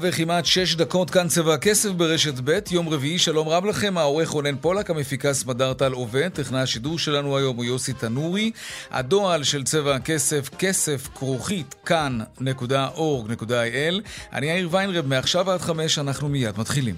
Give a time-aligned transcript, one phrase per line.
[0.00, 4.56] וכמעט שש דקות כאן צבע הכסף ברשת ב', יום רביעי, שלום רב לכם, העורך רונן
[4.56, 8.50] פולק, המפיקה סמדר טל עובד, טכנאי השידור שלנו היום הוא יוסי תנורי,
[8.90, 13.94] הדועל של צבע הכסף, כסף כרוכית כאן.org.il,
[14.32, 16.94] אני יאיר ויינרב, מעכשיו עד חמש, אנחנו מיד מתחילים.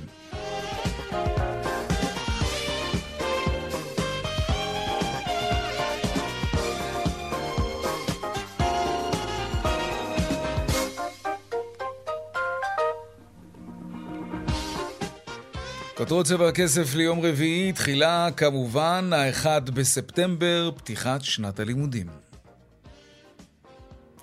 [16.01, 22.07] כותרות צבע הכסף ליום רביעי, תחילה כמובן ה-1 בספטמבר, פתיחת שנת הלימודים.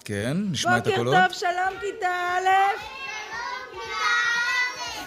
[0.05, 1.13] כן, נשמע את הקולות.
[1.13, 2.47] בוקר טוב, שלום כיתה א'.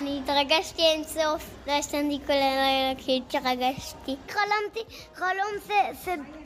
[0.00, 4.16] אני התרגשתי אינסוף, לא ישנתי כל הלילה כי התרגשתי.
[4.28, 4.80] חלמתי
[5.14, 5.78] חלום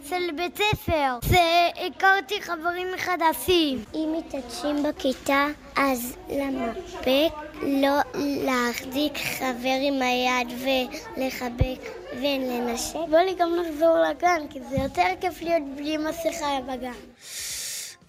[0.08, 3.84] של בית ספר, שהכרתי חברים מחדשים.
[3.94, 12.94] אם מתעטשים בכיתה, אז למפק לא להחזיק חבר עם היד ולחבק ולנשק.
[13.10, 16.92] בוא לי גם נחזור לגן, כי זה יותר כיף להיות בלי מסכה בגן.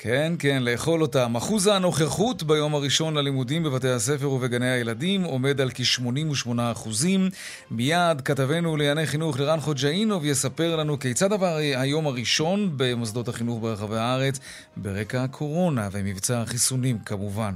[0.08, 1.36] כן, כן, לאכול אותם.
[1.36, 7.30] אחוז הנוכחות ביום הראשון ללימודים בבתי הספר ובגני הילדים עומד על כ-88 אחוזים.
[7.72, 13.98] מיד כתבנו לענייני חינוך לרן חוג'אינוב יספר לנו כיצד עבר היום הראשון במוסדות החינוך ברחבי
[13.98, 14.40] הארץ
[14.78, 17.54] ברקע הקורונה ומבצע החיסונים כמובן.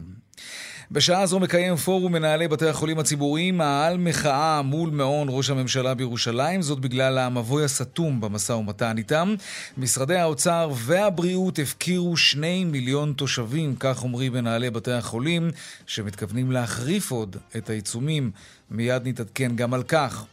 [0.91, 6.61] בשעה זו מקיים פורום מנהלי בתי החולים הציבוריים מאהל מחאה מול מעון ראש הממשלה בירושלים,
[6.61, 9.35] זאת בגלל המבוי הסתום במשא ומתן איתם.
[9.77, 15.51] משרדי האוצר והבריאות הפקירו שני מיליון תושבים, כך אומרים מנהלי בתי החולים,
[15.87, 18.31] שמתכוונים להחריף עוד את העיצומים.
[18.71, 20.25] מיד נתעדכן גם על כך.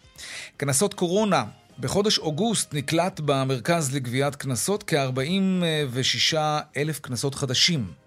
[0.57, 1.45] קנסות קורונה
[1.81, 6.37] בחודש אוגוסט נקלט במרכז לגביית קנסות כ-46
[6.77, 8.06] אלף קנסות חדשים.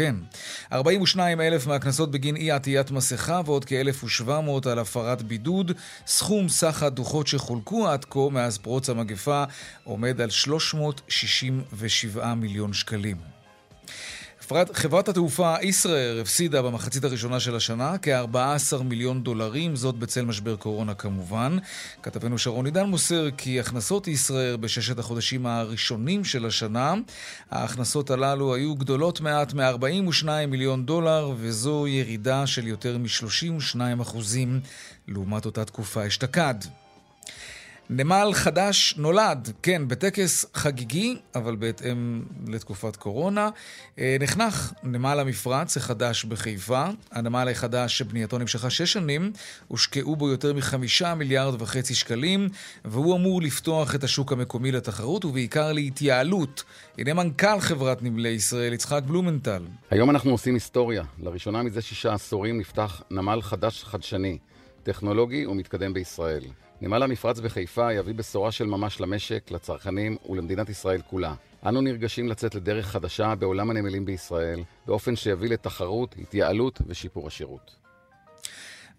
[0.00, 0.14] כן.
[0.72, 5.72] 42 אלף מהקנסות בגין אי עטיית מסכה ועוד כ-1,700 על הפרת בידוד.
[6.06, 9.44] סכום סך הדוחות שחולקו עד כה מאז פרוץ המגפה
[9.84, 13.39] עומד על 367 מיליון שקלים.
[14.72, 20.94] חברת התעופה ישראייר הפסידה במחצית הראשונה של השנה כ-14 מיליון דולרים, זאת בצל משבר קורונה
[20.94, 21.58] כמובן.
[22.02, 26.94] כתבנו שרון עידן מוסר כי הכנסות ישראייר בששת החודשים הראשונים של השנה,
[27.50, 34.60] ההכנסות הללו היו גדולות מעט מ-42 מיליון דולר, וזו ירידה של יותר מ-32 אחוזים
[35.08, 36.54] לעומת אותה תקופה אשתקד.
[37.92, 43.48] נמל חדש נולד, כן, בטקס חגיגי, אבל בהתאם לתקופת קורונה.
[43.98, 46.84] אה, נחנך נמל המפרץ החדש בחיפה.
[47.12, 49.32] הנמל החדש שבנייתו נמשכה שש שנים,
[49.68, 52.48] הושקעו בו יותר מחמישה מיליארד וחצי שקלים,
[52.84, 56.64] והוא אמור לפתוח את השוק המקומי לתחרות ובעיקר להתייעלות.
[56.98, 59.62] הנה מנכ"ל חברת נמלי ישראל, יצחק בלומנטל.
[59.90, 61.02] היום אנחנו עושים היסטוריה.
[61.22, 64.38] לראשונה מזה שישה עשורים נפתח נמל חדש חדשני,
[64.82, 66.42] טכנולוגי ומתקדם בישראל.
[66.80, 71.34] נמל המפרץ בחיפה יביא בשורה של ממש למשק, לצרכנים ולמדינת ישראל כולה.
[71.66, 77.76] אנו נרגשים לצאת לדרך חדשה בעולם הנמלים בישראל, באופן שיביא לתחרות, התייעלות ושיפור השירות.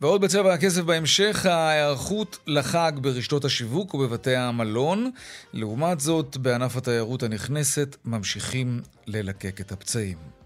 [0.02, 5.12] ועוד בצבע הכסף בהמשך, ההיערכות לחג ברשתות השיווק ובבתי המלון.
[5.54, 10.41] לעומת זאת, בענף התיירות הנכנסת ממשיכים ללקק את הפצעים.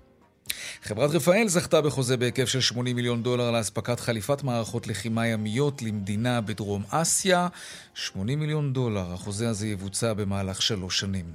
[0.83, 6.41] חברת רפאל זכתה בחוזה בהיקף של 80 מיליון דולר לאספקת חליפת מערכות לחימה ימיות למדינה
[6.41, 7.47] בדרום אסיה.
[7.93, 11.25] 80 מיליון דולר, החוזה הזה יבוצע במהלך שלוש שנים.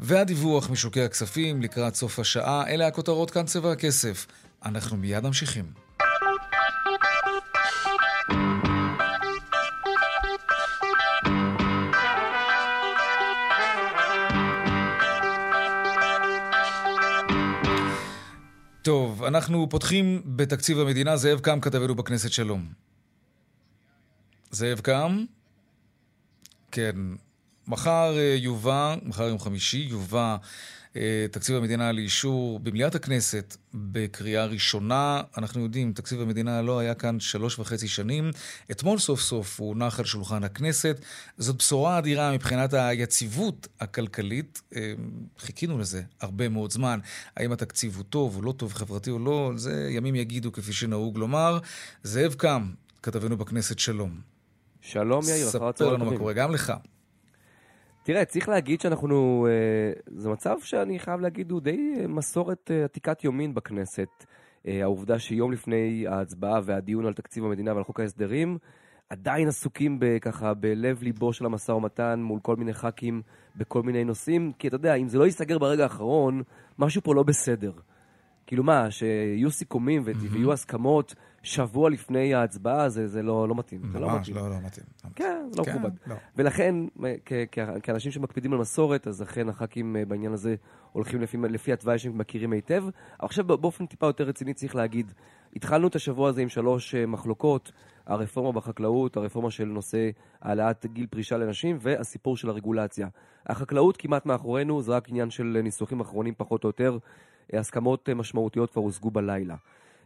[0.00, 4.26] והדיווח משוקי הכספים לקראת סוף השעה, אלה הכותרות כאן צבע הכסף.
[4.64, 5.87] אנחנו מיד ממשיכים.
[18.88, 21.16] טוב, אנחנו פותחים בתקציב המדינה.
[21.16, 22.66] זאב קם כתבנו בכנסת, שלום.
[24.50, 25.24] זאב קם?
[26.70, 26.96] כן.
[27.66, 30.36] מחר יובא, מחר יום חמישי, יובא אה,
[31.30, 35.22] תקציב המדינה לאישור במליאת הכנסת בקריאה ראשונה.
[35.38, 38.30] אנחנו יודעים, תקציב המדינה לא היה כאן שלוש וחצי שנים.
[38.70, 41.00] אתמול סוף סוף הוא הונח על שולחן הכנסת.
[41.38, 44.62] זאת בשורה אדירה מבחינת היציבות הכלכלית.
[44.76, 44.92] אה,
[45.38, 46.98] חיכינו לזה הרבה מאוד זמן.
[47.36, 51.18] האם התקציב הוא טוב או לא טוב, חברתי או לא, זה ימים יגידו כפי שנהוג
[51.18, 51.58] לומר.
[52.02, 52.70] זאב קם,
[53.02, 54.20] כתבנו בכנסת, שלום.
[54.80, 56.72] שלום יאיר, ספר לנו מה קורה, גם לך.
[58.08, 59.46] תראה, צריך להגיד שאנחנו...
[59.50, 64.08] אה, זה מצב שאני חייב להגיד, הוא די אה, מסורת אה, עתיקת יומין בכנסת.
[64.64, 68.58] העובדה שיום לפני ההצבעה והדיון על תקציב המדינה ועל חוק ההסדרים,
[69.10, 73.22] עדיין עסוקים ככה בלב ליבו של המשא ומתן מול כל מיני ח"כים
[73.56, 76.42] בכל מיני נושאים, כי אתה יודע, אם זה לא ייסגר ברגע האחרון,
[76.78, 77.72] משהו פה לא בסדר.
[78.46, 83.80] כאילו מה, שיהיו סיכומים ויהיו הסכמות שבוע לפני ההצבעה, זה, זה לא, לא מתאים.
[83.82, 84.36] ממש, זה לא מתאים.
[84.36, 84.86] לא, לא מתאים.
[85.14, 85.90] כן, זה לא כן, מכובד.
[86.06, 86.14] לא.
[86.36, 86.74] ולכן,
[87.24, 90.54] כ- כ- כאנשים שמקפידים על מסורת, אז אכן הח"כים אה, בעניין הזה
[90.92, 92.82] הולכים לפי, לפי התוואי שהם מכירים היטב.
[92.82, 95.12] אבל עכשיו באופן טיפה יותר רציני צריך להגיד,
[95.56, 97.72] התחלנו את השבוע הזה עם שלוש אה, מחלוקות,
[98.06, 100.10] הרפורמה בחקלאות, הרפורמה של נושא
[100.42, 103.08] העלאת גיל פרישה לנשים והסיפור של הרגולציה.
[103.46, 106.98] החקלאות כמעט מאחורינו, זה רק עניין של ניסוחים אחרונים פחות או יותר.
[107.52, 109.54] הסכמות אה, משמעותיות כבר הושגו בלילה.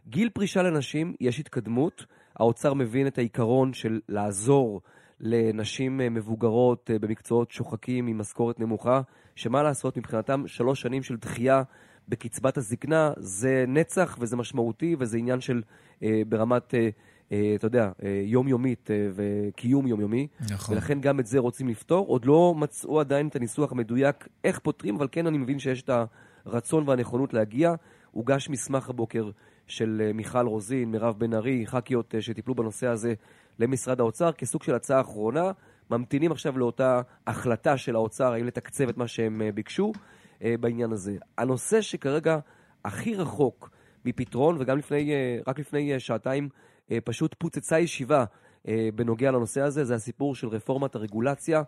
[0.07, 2.05] גיל פרישה לנשים, יש התקדמות.
[2.35, 4.81] האוצר מבין את העיקרון של לעזור
[5.19, 9.01] לנשים אה, מבוגרות אה, במקצועות שוחקים עם משכורת נמוכה,
[9.35, 11.63] שמה לעשות, מבחינתם שלוש שנים של דחייה
[12.09, 15.61] בקצבת הזקנה זה נצח וזה משמעותי וזה עניין של
[16.03, 16.89] אה, ברמת, אה,
[17.31, 20.27] אה, אתה יודע, אה, יומיומית אה, וקיום יומיומי.
[20.49, 20.75] נכון.
[20.75, 22.07] ולכן גם את זה רוצים לפתור.
[22.07, 25.89] עוד לא מצאו עדיין את הניסוח המדויק איך פותרים, אבל כן אני מבין שיש את
[26.45, 27.73] הרצון והנכונות להגיע.
[28.11, 29.29] הוגש מסמך הבוקר
[29.67, 33.13] של אה, מיכל רוזין, מירב בן ארי, ח"כיות אה, שטיפלו בנושא הזה
[33.59, 35.51] למשרד האוצר, כסוג של הצעה אחרונה.
[35.89, 39.91] ממתינים עכשיו לאותה החלטה של האוצר, האם לתקצב את מה שהם אה, ביקשו
[40.59, 41.17] בעניין הזה.
[41.37, 42.39] הנושא שכרגע
[42.85, 43.69] הכי רחוק
[44.05, 45.11] מפתרון, וגם לפני,
[45.47, 46.49] רק לפני שעתיים
[47.03, 48.25] פשוט פוצצה ישיבה
[48.95, 51.61] בנוגע לנושא הזה, זה הסיפור של רפורמת הרגולציה.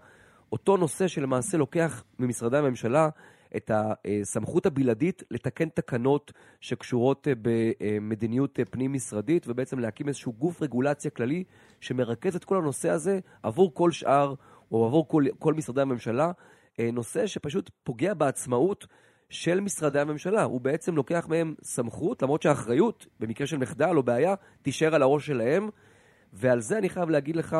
[0.51, 3.09] אותו נושא שלמעשה לוקח ממשרדי הממשלה
[3.55, 6.31] את הסמכות הבלעדית לתקן תקנות
[6.61, 11.43] שקשורות אה, במדיניות אה, פנים-משרדית, ובעצם להקים איזשהו גוף רגולציה כללי
[11.81, 14.33] שמרכז את כל הנושא הזה עבור כל שאר,
[14.71, 16.31] או עבור כל, כל משרדי הממשלה,
[16.79, 18.87] אה, נושא שפשוט פוגע בעצמאות
[19.29, 20.43] של משרדי הממשלה.
[20.43, 25.27] הוא בעצם לוקח מהם סמכות, למרות שהאחריות, במקרה של מחדל או בעיה, תישאר על הראש
[25.27, 25.69] שלהם.
[26.33, 27.57] ועל זה אני חייב להגיד לך,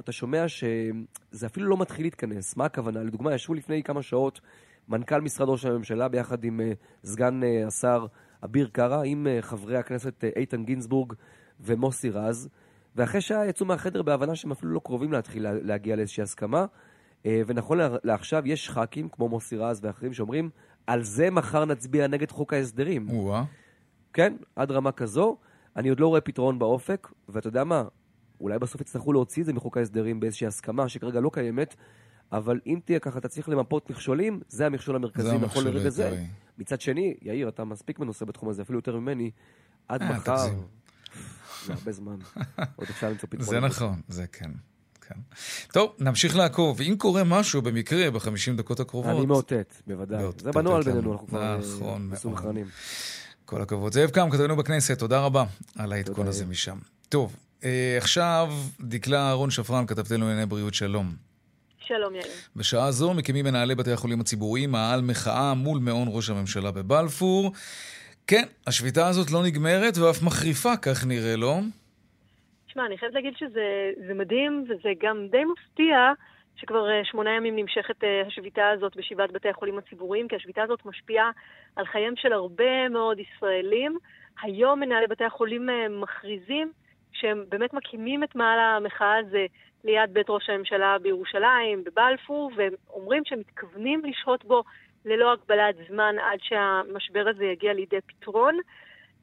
[0.00, 2.56] אתה שומע שזה אפילו לא מתחיל להתכנס.
[2.56, 3.02] מה הכוונה?
[3.02, 4.40] לדוגמה, ישבו לפני כמה שעות
[4.88, 6.72] מנכ"ל משרד ראש הממשלה ביחד עם אה,
[7.04, 8.06] סגן אה, השר
[8.44, 11.12] אביר קארה, עם אה, חברי הכנסת איתן גינזבורג
[11.60, 12.48] ומוסי רז,
[12.96, 16.66] ואחרי שעה יצאו מהחדר בהבנה שהם אפילו לא קרובים להתחיל להגיע לאיזושהי הסכמה.
[17.24, 20.50] ונכון לעכשיו יש ח"כים, כמו מוסי רז ואחרים, שאומרים,
[20.86, 23.08] על זה מחר נצביע נגד חוק ההסדרים.
[23.10, 23.44] או-אה.
[24.12, 25.36] כן, עד רמה כזו.
[25.76, 27.84] אני עוד לא רואה פתרון באופק, ואתה יודע מה?
[28.40, 31.74] אולי בסוף יצטרכו להוציא את זה מחוק ההסדרים באיזושהי הסכמה שכרגע לא קיימת,
[32.32, 36.24] אבל אם תהיה ככה, אתה צריך למפות מכשולים, זה המכשול המרכזי נכון לרגע זה.
[36.58, 39.30] מצד שני, יאיר, אתה מספיק מנוסה בתחום הזה, אפילו יותר ממני,
[39.88, 40.36] עד אה, מחר,
[41.66, 42.16] זה הרבה זמן,
[42.76, 43.46] עוד אפשר למצוא פתרון.
[43.46, 44.50] זה נכון, זה כן.
[45.00, 45.20] כן.
[45.72, 46.80] טוב, נמשיך לעקוב.
[46.80, 49.16] אם קורה משהו במקרה בחמישים דקות הקרובות...
[49.16, 50.24] אני מאותת, בוודאי.
[50.38, 52.66] זה בנוהל בינינו, אנחנו כבר אה, נכון, מסונכרנים.
[53.44, 53.92] כל הכבוד.
[53.92, 55.44] זאב קם, כתבנו בכנסת, תודה רבה
[55.76, 56.78] על העדכון הזה משם.
[57.08, 57.36] טוב,
[57.96, 58.48] עכשיו,
[58.80, 61.06] דקלה אהרון שפרן, כתבתנו לענייני בריאות, שלום.
[61.80, 62.26] שלום, יאיר.
[62.56, 67.52] בשעה זו מקימים מנהלי בתי החולים הציבוריים מאהל מחאה מול מעון ראש הממשלה בבלפור.
[68.26, 71.54] כן, השביתה הזאת לא נגמרת ואף מחריפה, כך נראה, לא?
[72.66, 75.96] תשמע, אני חייבת להגיד שזה מדהים וזה גם די מפתיע
[76.56, 80.86] שכבר אה, שמונה ימים נמשכת אה, השביתה הזאת בשבעת בתי החולים הציבוריים, כי השביתה הזאת
[80.86, 81.30] משפיעה
[81.76, 83.98] על חייהם של הרבה מאוד ישראלים.
[84.42, 85.68] היום מנהלי בתי החולים
[86.00, 86.72] מכריזים
[87.12, 89.46] שהם באמת מקימים את מעל המחאה הזה
[89.84, 94.62] ליד בית ראש הממשלה בירושלים, בבלפור, והם אומרים שהם מתכוונים לשהות בו
[95.04, 98.58] ללא הגבלת זמן עד שהמשבר הזה יגיע לידי פתרון.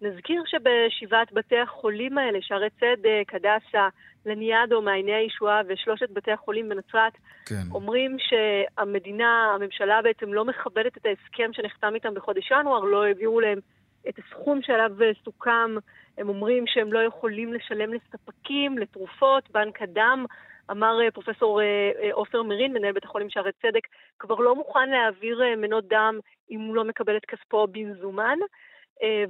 [0.01, 3.88] נזכיר שבשבעת בתי החולים האלה, שערי צדק, הדסה,
[4.25, 7.13] לניאדו, מעייני הישועה ושלושת בתי החולים בנצרת,
[7.46, 7.56] כן.
[7.72, 13.60] אומרים שהמדינה, הממשלה בעצם לא מכבדת את ההסכם שנחתם איתם בחודש ינואר, לא העבירו להם
[14.09, 14.91] את הסכום שעליו
[15.24, 15.75] סוכם
[16.17, 20.25] הם אומרים שהם לא יכולים לשלם לספקים, לתרופות, בנק הדם.
[20.71, 23.88] אמר אה, פרופסור אה, אה, עופר מרין, מנהל בית החולים שערי צדק,
[24.19, 26.19] כבר לא מוכן להעביר מנות דם
[26.51, 28.38] אם הוא לא מקבל את כספו במזומן.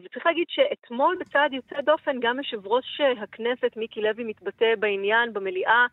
[0.03, 5.85] וצריך להגיד שאתמול בצעד יוצא דופן, גם יושב ראש הכנסת מיקי לוי מתבטא בעניין במליאה.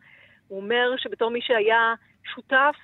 [0.47, 1.93] הוא אומר שבתור מי שהיה
[2.35, 2.75] שותף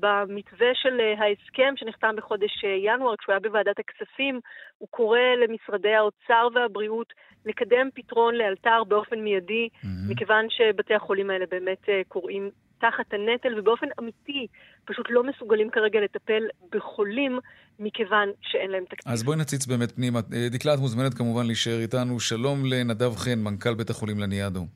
[0.00, 4.40] במתווה של אה, ההסכם שנחתם בחודש אה, ינואר, כשהוא היה בוועדת הכספים,
[4.78, 7.12] הוא קורא למשרדי האוצר והבריאות
[7.46, 9.86] לקדם פתרון לאלתר באופן מיידי, mm-hmm.
[10.08, 12.50] מכיוון שבתי החולים האלה באמת קוראים
[12.80, 14.46] תחת הנטל ובאופן אמיתי
[14.84, 17.38] פשוט לא מסוגלים כרגע לטפל בחולים
[17.78, 19.12] מכיוון שאין להם תקציב.
[19.12, 20.20] אז בואי נציץ באמת פנימה.
[20.50, 22.20] דקלה, את מוזמנת כמובן להישאר איתנו.
[22.20, 24.66] שלום לנדב חן, מנכ"ל בית החולים לניאדו.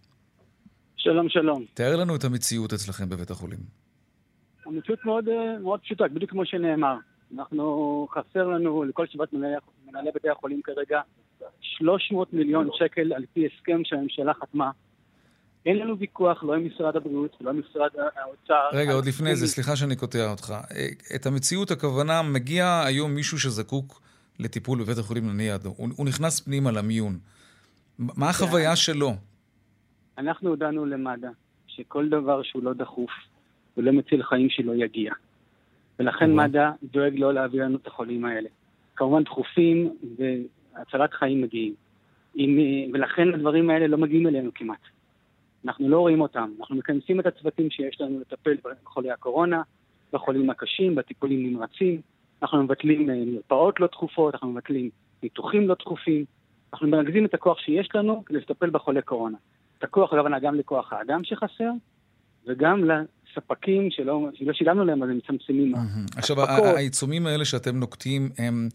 [0.96, 1.64] שלום, שלום.
[1.74, 3.83] תאר לנו את המציאות אצלכם בבית החולים.
[4.66, 6.96] המציאות מאוד, אה, מאוד פשוטה, בדיוק כמו שנאמר.
[7.34, 9.54] אנחנו, חסר לנו לכל שבעת מנהלי,
[9.86, 11.00] מנהלי בתי החולים כרגע
[11.60, 14.70] 300 מיליון שקל על פי הסכם שהממשלה חתמה.
[15.66, 18.68] אין לנו ויכוח, לא עם משרד הבריאות, לא עם משרד האוצר.
[18.72, 20.50] רגע, עוד לפני זה, סליחה שאני קוטע אותך.
[20.50, 24.00] אה, את המציאות, הכוונה, מגיע היום מישהו שזקוק
[24.38, 25.74] לטיפול בבית החולים לניאדו.
[25.76, 27.18] הוא, הוא נכנס פנימה למיון.
[27.98, 28.76] מה החוויה כן.
[28.76, 29.12] שלו?
[30.18, 31.28] אנחנו הודענו למד"א
[31.66, 33.10] שכל דבר שהוא לא דחוף,
[33.76, 35.12] ולא מציל חיים שלא יגיע.
[35.98, 38.48] ולכן מד"א דואג לא להביא לנו את החולים האלה.
[38.96, 41.74] כמובן דחופים והצלת חיים מגיעים.
[42.34, 42.58] עם,
[42.92, 44.80] ולכן הדברים האלה לא מגיעים אלינו כמעט.
[45.64, 46.50] אנחנו לא רואים אותם.
[46.60, 49.62] אנחנו מכנסים את הצוותים שיש לנו לטפל בחולי הקורונה,
[50.12, 52.00] בחולים הקשים, בטיפולים נמרצים.
[52.42, 54.90] אנחנו מבטלים אה, מרפאות לא דחופות, אנחנו מבטלים
[55.22, 56.24] ניתוחים לא דחופים.
[56.72, 59.36] אנחנו מרכזים את הכוח שיש לנו כדי לטפל בחולי קורונה.
[59.78, 61.70] את הכוח, הכוונה גם לכוח האדם שחסר,
[62.46, 62.84] וגם
[63.34, 65.74] ספקים שלא, שלא שילמנו להם, אז הם מצמצמים.
[65.74, 66.18] Mm-hmm.
[66.18, 68.68] עכשיו, העיצומים האלה שאתם נוקטים הם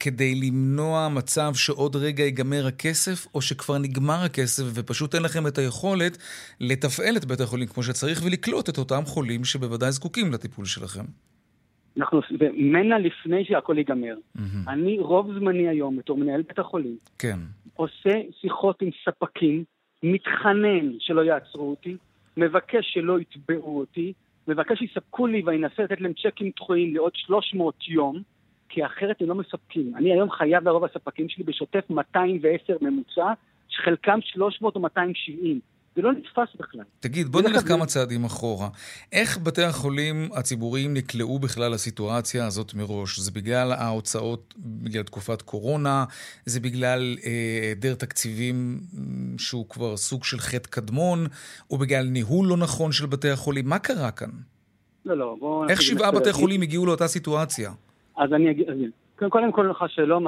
[0.00, 5.58] כדי למנוע מצב שעוד רגע ייגמר הכסף, או שכבר נגמר הכסף ופשוט אין לכם את
[5.58, 6.18] היכולת
[6.60, 11.04] לתפעל את בית החולים כמו שצריך ולקלוט את אותם חולים שבוודאי זקוקים לטיפול שלכם.
[11.96, 14.14] אנחנו, ומנה לפני שהכל ייגמר.
[14.36, 14.40] Mm-hmm.
[14.68, 17.38] אני רוב זמני היום, בתור מנהל בית החולים, כן.
[17.74, 19.64] עושה שיחות עם ספקים,
[20.02, 21.96] מתחנן שלא יעצרו אותי,
[22.40, 24.12] מבקש שלא יתבעו אותי,
[24.48, 28.22] מבקש שיספקו לי ואני אנסה לתת להם צ'קים דחויים לעוד 300 יום,
[28.68, 29.92] כי אחרת הם לא מספקים.
[29.96, 33.32] אני היום חייב לרוב הספקים שלי בשוטף 210 ממוצע,
[33.68, 35.60] שחלקם 300 או 270.
[36.00, 36.84] זה לא נתפס בכלל.
[37.00, 38.68] תגיד, בוא נלך כמה צעדים אחורה.
[39.12, 43.18] איך בתי החולים הציבוריים נקלעו בכלל לסיטואציה הזאת מראש?
[43.18, 46.04] זה בגלל ההוצאות, בגלל תקופת קורונה?
[46.44, 47.30] זה בגלל אה,
[47.62, 48.80] היעדר אה, תקציבים
[49.38, 51.26] שהוא כבר סוג של חטא קדמון?
[51.70, 53.68] או בגלל ניהול לא נכון של בתי החולים?
[53.68, 54.30] מה קרה כאן?
[55.04, 55.68] לא, לא, בואו...
[55.68, 57.70] איך שבעה בתי חולים הגיעו לאותה סיטואציה?
[58.16, 58.66] אז אני אגיד,
[59.28, 60.26] קודם כל לך שלום,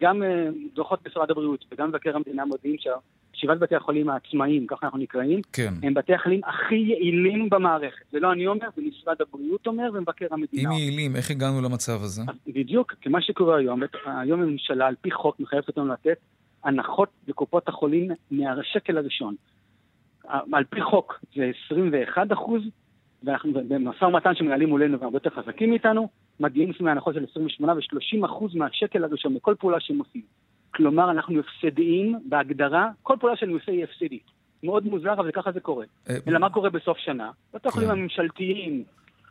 [0.00, 2.76] גם אה, דוחות משרד הבריאות וגם מבקר המדינה מודיעים
[3.34, 5.74] שבעת בתי החולים העצמאיים, ככה אנחנו נקראים, כן.
[5.82, 8.04] הם בתי החולים הכי יעילים במערכת.
[8.12, 10.70] זה לא אני אומר, זה משרד הבריאות אומר ומבקר המדינה.
[10.70, 12.22] אם יעילים, איך הגענו למצב הזה?
[12.46, 16.18] בדיוק, כי מה שקורה היום, היום הממשלה על פי חוק מחייבת אותנו לתת
[16.64, 19.34] הנחות לקופות החולים מהשקל הראשון.
[20.52, 22.62] על פי חוק זה 21 אחוז,
[23.22, 26.08] ואנחנו במשא ומתן שמנהלים מולנו והרבה יותר חזקים מאיתנו,
[26.40, 30.22] מגיעים לפעמים להנחות של 28 ו-30 אחוז מהשקל הראשון מכל פעולה שהם עושים.
[30.74, 34.30] כלומר, אנחנו הפסדיים בהגדרה, כל פעולה שאני עושה היא הפסדית.
[34.62, 35.84] מאוד מוזר, אבל ככה זה קורה.
[36.10, 37.30] אה, אלא מה קורה בסוף שנה?
[37.54, 37.94] בתי החולים כן.
[37.94, 38.84] הממשלתיים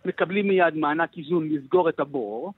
[0.06, 2.54] מקבלים מיד מענק איזון לסגור את הבור.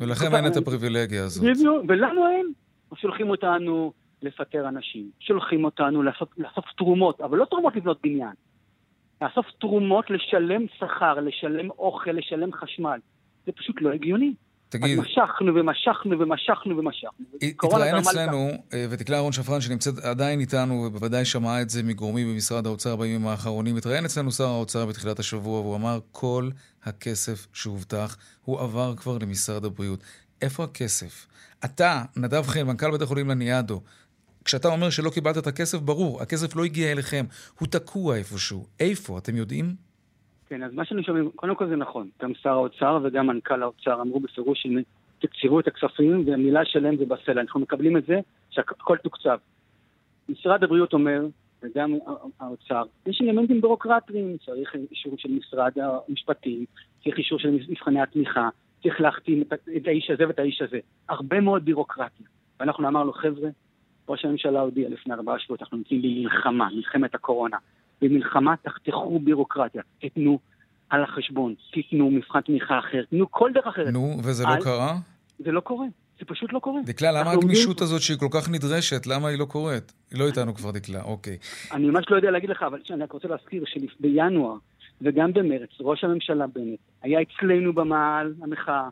[0.00, 1.44] ולכם אין את הפריבילגיה הזאת.
[1.44, 2.52] בדיוק, ולנו אין.
[2.94, 3.92] שולחים אותנו
[4.22, 6.02] לפטר אנשים, שולחים אותנו
[6.38, 8.32] לאסוף תרומות, אבל לא תרומות לבנות בניין.
[9.22, 12.98] לאסוף תרומות, לשלם שכר, לשלם אוכל, לשלם חשמל.
[13.46, 14.34] זה פשוט לא הגיוני.
[14.68, 14.98] תגיד...
[14.98, 17.26] אז משכנו ומשכנו ומשכנו ומשכנו.
[17.42, 22.66] התראיין אצלנו, אה, ותקלה אהרון שפרן, שנמצאת עדיין איתנו, ובוודאי שמעה את זה מגורמים במשרד
[22.66, 26.50] האוצר בימים האחרונים, התראיין אצלנו שר האוצר בתחילת השבוע, והוא אמר, כל
[26.84, 30.00] הכסף שהובטח, הוא עבר כבר למשרד הבריאות.
[30.42, 31.26] איפה הכסף?
[31.64, 33.80] אתה, נדב חן, מנכ"ל בית החולים לניאדו,
[34.44, 37.24] כשאתה אומר שלא קיבלת את הכסף, ברור, הכסף לא הגיע אליכם,
[37.58, 38.66] הוא תקוע איפשהו.
[38.80, 39.74] איפה, אתם יודעים?
[40.48, 42.08] כן, אז מה שאני שומע, קודם כל זה נכון.
[42.22, 44.82] גם שר האוצר וגם מנכ"ל האוצר אמרו בפירוש שהם
[45.18, 47.40] תקצבו את הכספים, והמילה שלהם זה בסלע.
[47.40, 48.20] אנחנו מקבלים את זה
[48.50, 49.38] שהכל תוקצב.
[50.28, 51.26] משרד הבריאות אומר,
[51.62, 51.94] וגם
[52.40, 55.72] האוצר, יש אלמנטים בירוקרטיים, צריך אישור של משרד
[56.08, 56.64] המשפטים,
[57.04, 58.48] צריך אישור של מבחני התמיכה,
[58.82, 59.42] צריך להחתים
[59.76, 60.78] את, האיש הזה ואת האיש הזה.
[61.08, 62.26] הרבה מאוד בירוקרטיה.
[62.60, 63.48] ואנחנו אמרנו, חבר'ה,
[64.08, 67.56] ראש הממשלה הודיע לפני ארבעה שבועות, אנחנו נמצאים במלחמה, מלחמת הקורונה.
[68.04, 70.38] במלחמה תחתכו בירוקרטיה, תיתנו
[70.90, 73.92] על החשבון, תיתנו מבחן תמיכה אחר, תנו כל דרך אחרת.
[73.92, 74.96] נו, וזה לא קרה?
[75.38, 75.86] זה לא קורה.
[76.18, 76.80] זה פשוט לא קורה.
[76.84, 79.92] דקלה, למה הגמישות הזאת שהיא כל כך נדרשת, למה היא לא קורית?
[80.10, 81.36] היא לא איתנו כבר, דקלה, אוקיי.
[81.72, 84.56] אני ממש לא יודע להגיד לך, אבל אני רק רוצה להזכיר שבינואר
[85.02, 88.88] וגם במרץ, ראש הממשלה בנט היה אצלנו במעל המחאה,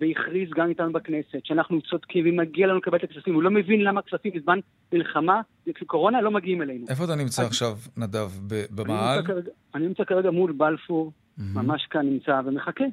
[0.00, 3.34] והכריז גם איתנו בכנסת שאנחנו צודקים ומגיע לנו לקבל את הכספים.
[3.34, 4.58] הוא לא מבין למה הכספים בזמן
[4.92, 5.40] מלחמה,
[5.86, 6.86] קורונה, לא מגיעים אלינו.
[6.88, 7.48] איפה אתה נמצא אז...
[7.48, 8.30] עכשיו, נדב?
[8.70, 9.22] במעל?
[9.74, 12.84] אני נמצא כרגע מול בלפור, ממש כאן נמצא ומחכה.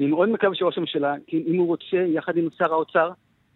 [0.00, 3.10] אני מאוד מקווה שראש הממשלה, כי אם הוא רוצה, יחד עם שר האוצר,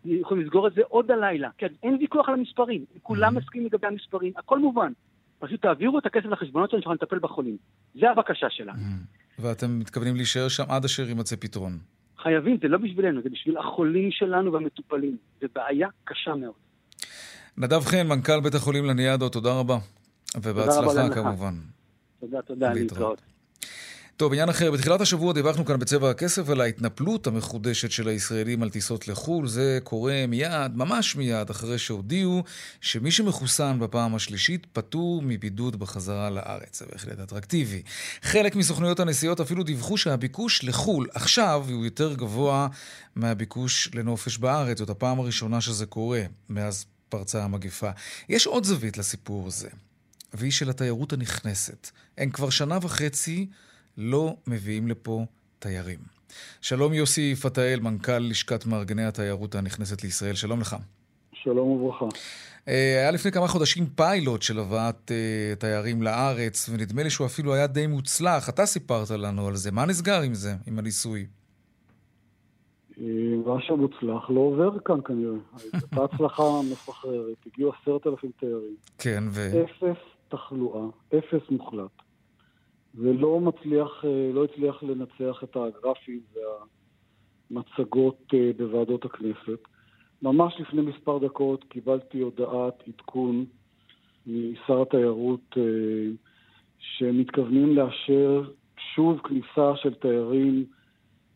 [0.04, 1.48] יכולים לסגור את זה עוד הלילה.
[1.58, 4.92] כי אין ויכוח על המספרים, כולם מסכימים לגבי המספרים, הכל מובן.
[5.38, 7.56] פשוט תעבירו את הכסף לחשבונות שלנו, שנוכל לטפל בחולים.
[7.94, 8.78] זה הבקשה שלנו.
[9.38, 11.78] ואתם מתכוונים להישאר שם עד אשר יימצא פתרון.
[12.24, 15.16] חייבים, זה לא בשבילנו, זה בשביל החולים שלנו והמטופלים.
[15.40, 16.54] זו בעיה קשה מאוד.
[17.58, 19.78] נדב חן, מנכ"ל בית החולים לניאדו, תודה רבה.
[20.42, 21.54] ובהצלחה כמובן.
[22.20, 23.20] תודה, תודה, להתראות.
[24.16, 28.70] טוב, עניין אחר, בתחילת השבוע דיווחנו כאן בצבע הכסף על ההתנפלות המחודשת של הישראלים על
[28.70, 29.48] טיסות לחו"ל.
[29.48, 32.44] זה קורה מיד, ממש מיד, אחרי שהודיעו
[32.80, 36.78] שמי שמחוסן בפעם השלישית פטור מבידוד בחזרה לארץ.
[36.78, 37.82] זה בהחלט אטרקטיבי.
[38.22, 42.68] חלק מסוכנויות הנסיעות אפילו דיווחו שהביקוש לחו"ל עכשיו הוא יותר גבוה
[43.16, 44.78] מהביקוש לנופש בארץ.
[44.78, 47.90] זאת הפעם הראשונה שזה קורה מאז פרצה המגפה.
[48.28, 49.68] יש עוד זווית לסיפור הזה,
[50.34, 51.90] והיא של התיירות הנכנסת.
[52.18, 53.46] הם כבר שנה וחצי
[53.98, 55.24] לא מביאים לפה
[55.58, 55.98] תיירים.
[56.60, 60.76] שלום יוסי פתאל, מנכ"ל לשכת מארגני התיירות הנכנסת לישראל, שלום לך.
[61.32, 62.06] שלום וברכה.
[62.68, 67.54] אה, היה לפני כמה חודשים פיילוט של הבאת uh, תיירים לארץ, ונדמה לי שהוא אפילו
[67.54, 68.48] היה די מוצלח.
[68.48, 69.72] אתה סיפרת לנו על זה.
[69.72, 71.26] מה נסגר עם זה, עם הניסוי?
[73.46, 75.34] מה שמוצלח לא עובר כאן כנראה.
[75.72, 78.76] הייתה הצלחה מסחררת, הגיעו עשרת אלפים תיירים.
[78.98, 79.64] כן, ו...
[79.64, 82.03] אפס תחלואה, אפס מוחלט.
[82.94, 86.20] ולא מצליח, אה, לא הצליח לנצח את הגרפים
[87.50, 89.58] והמצגות אה, בוועדות הכנסת.
[90.22, 93.44] ממש לפני מספר דקות קיבלתי הודעת עדכון
[94.26, 95.62] משר התיירות אה,
[96.78, 98.50] שמתכוונים לאשר
[98.94, 100.64] שוב כניסה של תיירים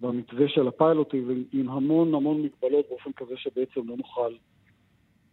[0.01, 4.35] במתווה של הפיילוטים עם המון המון מגבלות באופן כזה שבעצם לא נוכל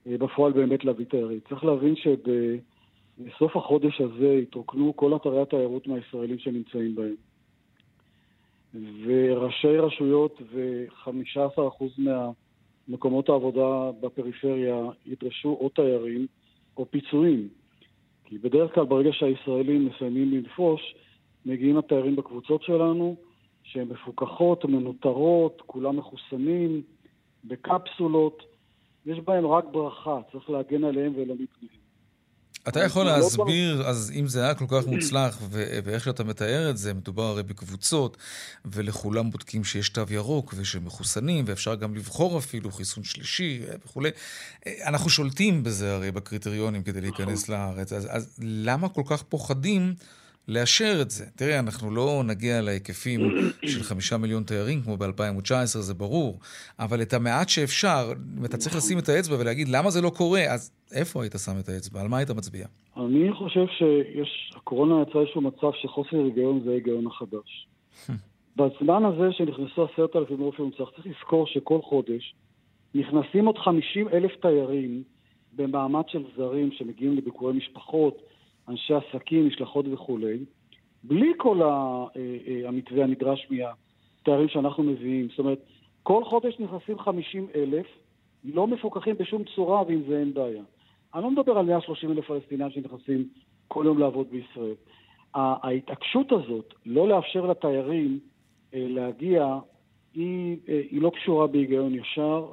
[0.06, 1.40] בפועל באמת להביא תיירים.
[1.50, 2.30] צריך להבין שב...
[3.20, 7.16] בסוף החודש הזה התרוקנו כל אתרי התיירות מהישראלים שנמצאים בהם.
[9.06, 16.28] וראשי רשויות ו-15% מהמקומות העבודה בפריפריה ידרשו או תיירים
[16.78, 17.48] או פיצויים.
[18.26, 20.96] כי בדרך כלל ברגע שהישראלים מסיימים לנפוש,
[21.46, 23.16] מגיעים התיירים בקבוצות שלנו,
[23.64, 26.82] שהן מפוקחות, מנוטרות, כולם מחוסנים,
[27.44, 28.44] בקפסולות.
[29.06, 31.85] יש בהן רק ברכה, צריך להגן עליהם ולא מפניהם.
[32.68, 36.78] אתה יכול לא להסביר, אז אם זה היה כל כך מוצלח, ואיך שאתה מתאר את
[36.78, 38.18] זה, מדובר הרי בקבוצות,
[38.66, 44.10] ולכולם בודקים שיש תו ירוק ושמחוסנים, ואפשר גם לבחור אפילו חיסון שלישי וכולי.
[44.86, 47.56] אנחנו שולטים בזה הרי בקריטריונים כדי להיכנס נכון.
[47.56, 49.94] לארץ, אז, אז למה כל כך פוחדים?
[50.48, 51.26] לאשר את זה.
[51.36, 53.20] תראה, אנחנו לא נגיע להיקפים
[53.66, 56.40] של חמישה מיליון תיירים כמו ב-2019, זה ברור,
[56.80, 60.42] אבל את המעט שאפשר, אם אתה צריך לשים את האצבע ולהגיד למה זה לא קורה,
[60.42, 62.02] אז איפה היית שם את האצבע?
[62.02, 62.68] על מה היית מצביע?
[62.98, 67.68] אני חושב שיש, הקורונה יצאה איזשהו מצב שחוסר היגיון זה ההיגיון החדש.
[68.56, 72.36] בזמן הזה שנכנסו עשרת אלפים רופאים, צריך לזכור שכל חודש
[72.96, 75.04] נכנסים עוד חמישים אלף תיירים
[75.56, 78.18] במעמד של זרים שמגיעים לביקורי משפחות,
[78.70, 80.38] אנשי עסקים, משלחות וכולי,
[81.04, 85.28] בלי כל אה, אה, המתווה הנדרש מהתארים שאנחנו מביאים.
[85.30, 85.60] זאת אומרת,
[86.04, 87.86] כל חודש נכנסים 50 אלף,
[88.44, 90.64] לא מפוקחים בשום צורה, ועם זה אין בעיה.
[91.16, 93.28] אני לא מדבר על 130 אלף פלסטינים שנכנסים
[93.68, 94.76] כל יום לעבוד בישראל.
[95.34, 98.20] ההתעקשות הזאת לא לאפשר לתיירים
[98.74, 99.58] אה, להגיע,
[100.14, 102.52] היא, היא לא קשורה בהיגיון ישר,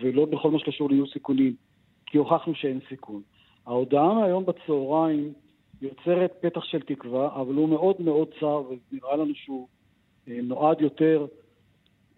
[0.00, 1.54] ולא בכל מה שקשור לאיוש סיכונים,
[2.06, 3.22] כי הוכחנו שאין סיכון.
[3.66, 5.32] ההודעה מהיום בצהריים
[5.82, 8.62] יוצרת פתח של תקווה, אבל הוא מאוד מאוד צר,
[8.92, 9.68] ונראה לנו שהוא
[10.28, 11.26] אה, נועד יותר,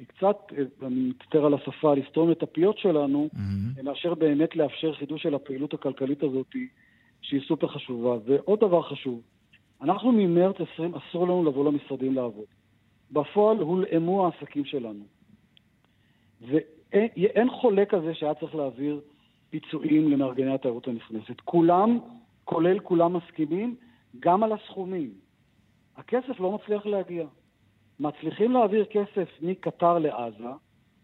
[0.07, 3.83] קצת, אה, אני מצטער על השפה, לסתום את הפיות שלנו, mm-hmm.
[3.83, 6.55] מאשר באמת לאפשר חידוש של הפעילות הכלכלית הזאת,
[7.21, 8.16] שהיא סופר חשובה.
[8.25, 9.21] ועוד דבר חשוב,
[9.81, 12.44] אנחנו ממרץ 20 אסור לנו לבוא למשרדים לעבוד.
[13.11, 15.05] בפועל הולאמו העסקים שלנו.
[16.40, 19.01] ואין חולק על זה שהיה צריך להעביר
[19.51, 21.40] פיצויים למארגני התיירות הנכנסת.
[21.44, 21.99] כולם
[22.49, 23.75] כולל כולם מסכימים,
[24.21, 25.11] גם על הסכומים.
[25.97, 27.27] הכסף לא מצליח להגיע.
[28.01, 30.49] מצליחים להעביר כסף מקטר לעזה,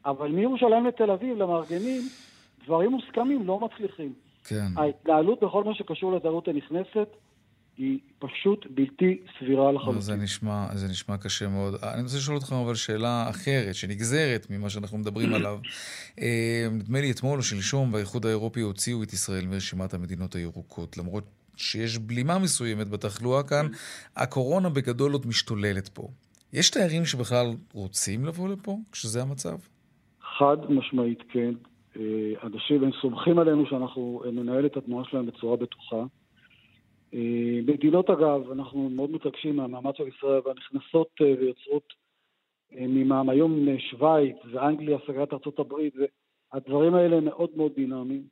[0.04, 2.02] אבל מירושלים לתל אביב, למארגנים,
[2.64, 4.12] דברים מוסכמים לא מצליחים.
[4.44, 4.66] כן.
[4.76, 7.08] ההתנהלות בכל מה שקשור לתיירות הנכנסת
[7.78, 10.00] היא פשוט בלתי סבירה לחלוטין.
[10.00, 11.74] זה נשמע, זה נשמע קשה מאוד.
[11.74, 15.58] אני רוצה לשאול אותך אבל שאלה אחרת, שנגזרת ממה שאנחנו מדברים עליו.
[16.20, 21.24] אה, נדמה לי אתמול או שלשום באיחוד האירופי הוציאו את ישראל מרשימת המדינות הירוקות, למרות
[21.56, 23.66] שיש בלימה מסוימת בתחלואה כאן,
[24.16, 26.08] הקורונה בגדול עוד משתוללת פה.
[26.52, 29.56] יש תיירים שבכלל רוצים לבוא לפה כשזה המצב?
[30.38, 31.54] חד משמעית כן.
[31.96, 32.02] אה,
[32.42, 36.04] אנשים, הם סומכים עלינו שאנחנו ננהל את התנועה שלהם בצורה בטוחה.
[37.66, 41.92] מדינות אגב, אנחנו מאוד מתרגשים מהמאמץ של ישראל והנכנסות ויוצרות
[42.72, 43.28] ממע"מ.
[43.28, 45.94] היום שווייץ ואנגליה, סגרת ארצות הברית,
[46.52, 48.22] הדברים האלה מאוד מאוד דינמיים.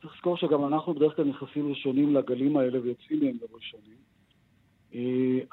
[0.00, 3.96] צריך לזכור שגם אנחנו בדרך כלל נכנסים ראשונים לגלים האלה ויוצאים מהם גם ראשונים.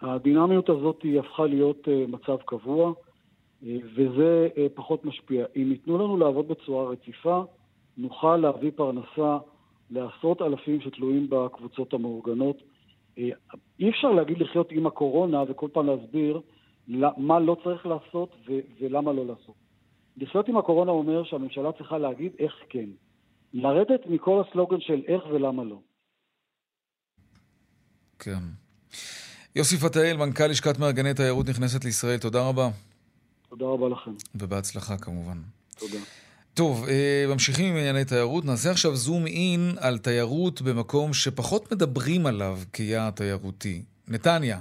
[0.01, 2.93] הדינמיות הזאת היא הפכה להיות מצב קבוע.
[3.63, 5.45] וזה אה, פחות משפיע.
[5.55, 7.43] אם ייתנו לנו לעבוד בצורה רציפה,
[7.97, 9.37] נוכל להביא פרנסה
[9.89, 12.63] לעשרות אלפים שתלויים בקבוצות המאורגנות.
[13.17, 13.29] אה,
[13.79, 16.41] אי אפשר להגיד לחיות עם הקורונה וכל פעם להסביר
[17.17, 19.55] מה לא צריך לעשות ו- ולמה לא לעשות.
[20.17, 22.89] לחיות עם הקורונה אומר שהממשלה צריכה להגיד איך כן.
[23.53, 25.79] לרדת מכל הסלוגן של איך ולמה לא.
[28.19, 28.39] כן.
[29.55, 32.69] יוסי פתאל, מנכ"ל לשכת מארגני תיירות נכנסת לישראל, תודה רבה.
[33.49, 34.11] תודה רבה לכם.
[34.35, 35.37] ובהצלחה כמובן.
[35.79, 35.97] תודה.
[36.53, 38.45] טוב, אה, ממשיכים עם ענייני תיירות.
[38.45, 43.81] נעשה עכשיו זום אין על תיירות במקום שפחות מדברים עליו כיעד תיירותי.
[44.07, 44.59] נתניה.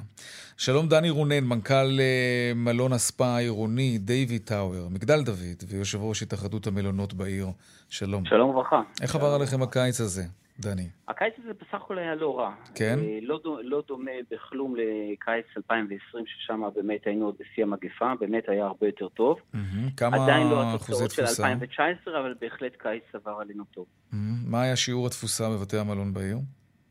[0.56, 6.66] שלום דני רונן, מנכ"ל אה, מלון הספא העירוני דיוויד טאוור, מגדל דוד, ויושב ראש התאחדות
[6.66, 7.48] המלונות בעיר.
[7.88, 8.24] שלום.
[8.24, 8.82] שלום וברכה.
[9.02, 10.24] איך עבר עליכם הקיץ הזה?
[10.60, 10.88] דני.
[11.08, 12.54] הקיץ הזה בסך הכל היה לא רע.
[12.74, 12.98] כן?
[12.98, 18.66] אה, לא, לא דומה בכלום לקיץ 2020, ששם באמת היינו עוד בשיא המגפה, באמת היה
[18.66, 19.38] הרבה יותר טוב.
[19.38, 19.96] Mm-hmm.
[19.96, 23.86] כמה עדיין לא התוצאות של 2019, אבל בהחלט קיץ עבר עלינו טוב.
[23.86, 24.16] Mm-hmm.
[24.46, 26.38] מה היה שיעור התפוסה בבתי המלון בעיר?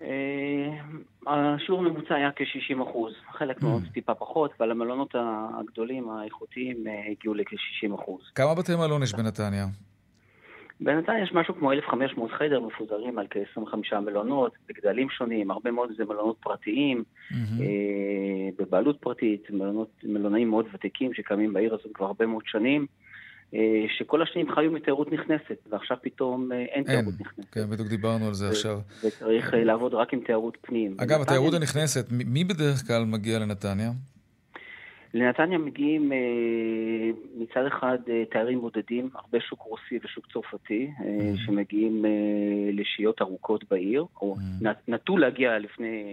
[0.02, 0.70] אה,
[1.28, 5.16] השיעור הממוצע היה כ-60 אחוז, חלק מאוד טיפה פחות, אבל המלונות
[5.60, 8.22] הגדולים, האיכותיים, אה, הגיעו לכ-60 אחוז.
[8.36, 9.66] כמה בתי מלון יש בנתניה?
[10.82, 16.06] בנתניה יש משהו כמו 1,500 חדר מפוזרים על כ-25 מלונות, בגדלים שונים, הרבה מאוד זה
[16.06, 17.36] מלונות פרטיים, mm-hmm.
[17.62, 22.86] אה, בבעלות פרטית, מלונות, מלונאים מאוד ותיקים שקיימים בעיר הזאת כבר הרבה מאוד שנים.
[23.54, 27.52] אה, שכל השנים חיו מתיירות נכנסת, ועכשיו פתאום אה, אין, אין תיירות נכנסת.
[27.52, 28.80] כן, בדיוק דיברנו על זה ו- עכשיו.
[29.04, 30.96] וצריך אה, לעבוד רק עם תיירות פנים.
[30.98, 33.92] אגב, התיירות הנכנסת, מי בדרך כלל מגיע לנתניה?
[35.14, 36.18] לנתניה מגיעים אה,
[37.36, 41.46] מצד אחד אה, תיירים בודדים, הרבה שוק רוסי ושוק צרפתי, אה, mm-hmm.
[41.46, 42.12] שמגיעים אה,
[42.74, 44.68] לשהיות ארוכות בעיר, או mm-hmm.
[44.88, 46.04] נטו להגיע לפני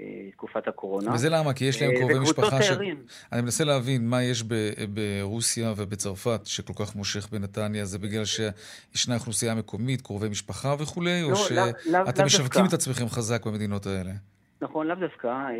[0.00, 1.14] אה, תקופת הקורונה.
[1.14, 1.52] וזה למה?
[1.52, 2.66] כי יש להם קרובי משפחה ש...
[2.66, 2.96] תיירים.
[3.32, 9.14] אני מנסה להבין מה יש ב- ברוסיה ובצרפת שכל כך מושך בנתניה, זה בגלל שישנה
[9.14, 14.10] אוכלוסייה מקומית, קרובי משפחה וכולי, לא, או שאתם משווקים את עצמכם חזק במדינות האלה?
[14.64, 15.26] נכון, לאו דווקא.
[15.26, 15.52] אה,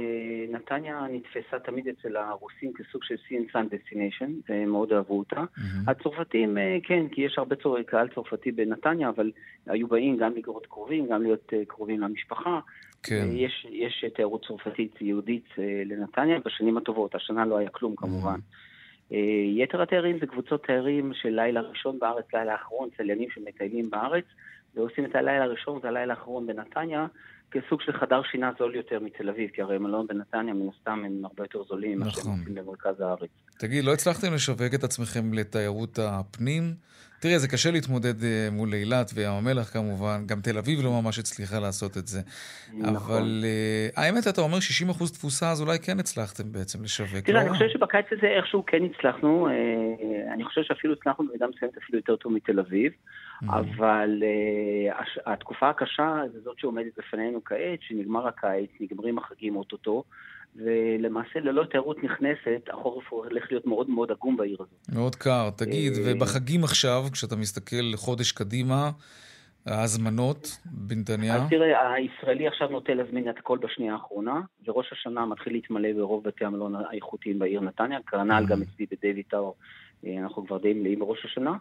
[0.51, 5.37] נתניה נתפסה תמיד אצל הרוסים כסוג של sea and destination, ומאוד אהבו אותה.
[5.37, 5.91] Mm-hmm.
[5.91, 7.83] הצרפתים, אה, כן, כי יש הרבה צור...
[7.83, 9.31] קהל צרפתי בנתניה, אבל
[9.67, 12.61] היו באים גם לראות קרובים, גם להיות אה, קרובים למשפחה.
[13.03, 13.29] כן.
[13.33, 15.49] יש, יש תיירות צרפתית יהודית
[15.87, 18.39] לנתניה בשנים הטובות, השנה לא היה כלום כמובן.
[18.39, 19.15] Mm-hmm.
[19.57, 24.25] יתר התיירים זה קבוצות תיירים של לילה ראשון בארץ, לילה אחרון, צליינים שמטיילים בארץ,
[24.75, 27.07] ועושים את הלילה הראשון והלילה האחרון בנתניה,
[27.51, 31.25] כסוג של חדר שינה זול יותר מתל אביב, כי הרי מלון בנתניה מן הסתם הם
[31.25, 32.37] הרבה יותר זולים נכון.
[32.45, 33.31] שהם במרכז הארץ.
[33.59, 36.75] תגיד, לא הצלחתם לשווק את עצמכם לתיירות הפנים?
[37.25, 41.19] תראה, זה קשה להתמודד אה, מול אילת וים המלח כמובן, גם תל אביב לא ממש
[41.19, 42.21] הצליחה לעשות את זה.
[42.73, 42.97] נכון.
[42.97, 44.59] אבל uh, האמת, אתה אומר
[44.91, 47.25] 60% תפוסה, אז אולי כן הצלחתם בעצם לשווק.
[47.25, 47.49] תראה, לא?
[47.49, 49.53] אני חושב שבקיץ הזה איכשהו כן הצלחנו, אה,
[50.35, 52.93] אני חושב שאפילו הצלחנו במידה מסוימת אפילו יותר טוב מתל אביב.
[53.43, 60.05] אבל uh, התקופה הקשה זה זאת שעומדת בפנינו כעת, שנגמר הקיץ, נגמרים החגים אוטוטו,
[60.57, 64.97] ולמעשה ללא תיירות נכנסת, החורף הולך להיות מאוד מאוד עגום בעיר הזאת.
[64.97, 65.51] מאוד קר.
[65.57, 68.91] תגיד, ובחגים עכשיו, כשאתה מסתכל חודש קדימה,
[69.67, 71.35] ההזמנות בנתניה?
[71.35, 76.25] אז תראה, הישראלי עכשיו נוטה להזמין את הכל בשנייה האחרונה, וראש השנה מתחיל להתמלא ברוב
[76.25, 79.55] בתי המלון האיכותיים בעיר נתניה, כנ"ל גם אצלי בדיוויד טאור.
[80.23, 81.57] אנחנו כבר די מלאים בראש השנה.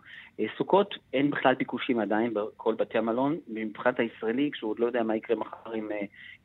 [0.58, 3.38] סוכות, אין בכלל ביקושים עדיין בכל בתי המלון.
[3.48, 5.90] מבחינת הישראלי, כשהוא עוד לא יודע מה יקרה מחר עם,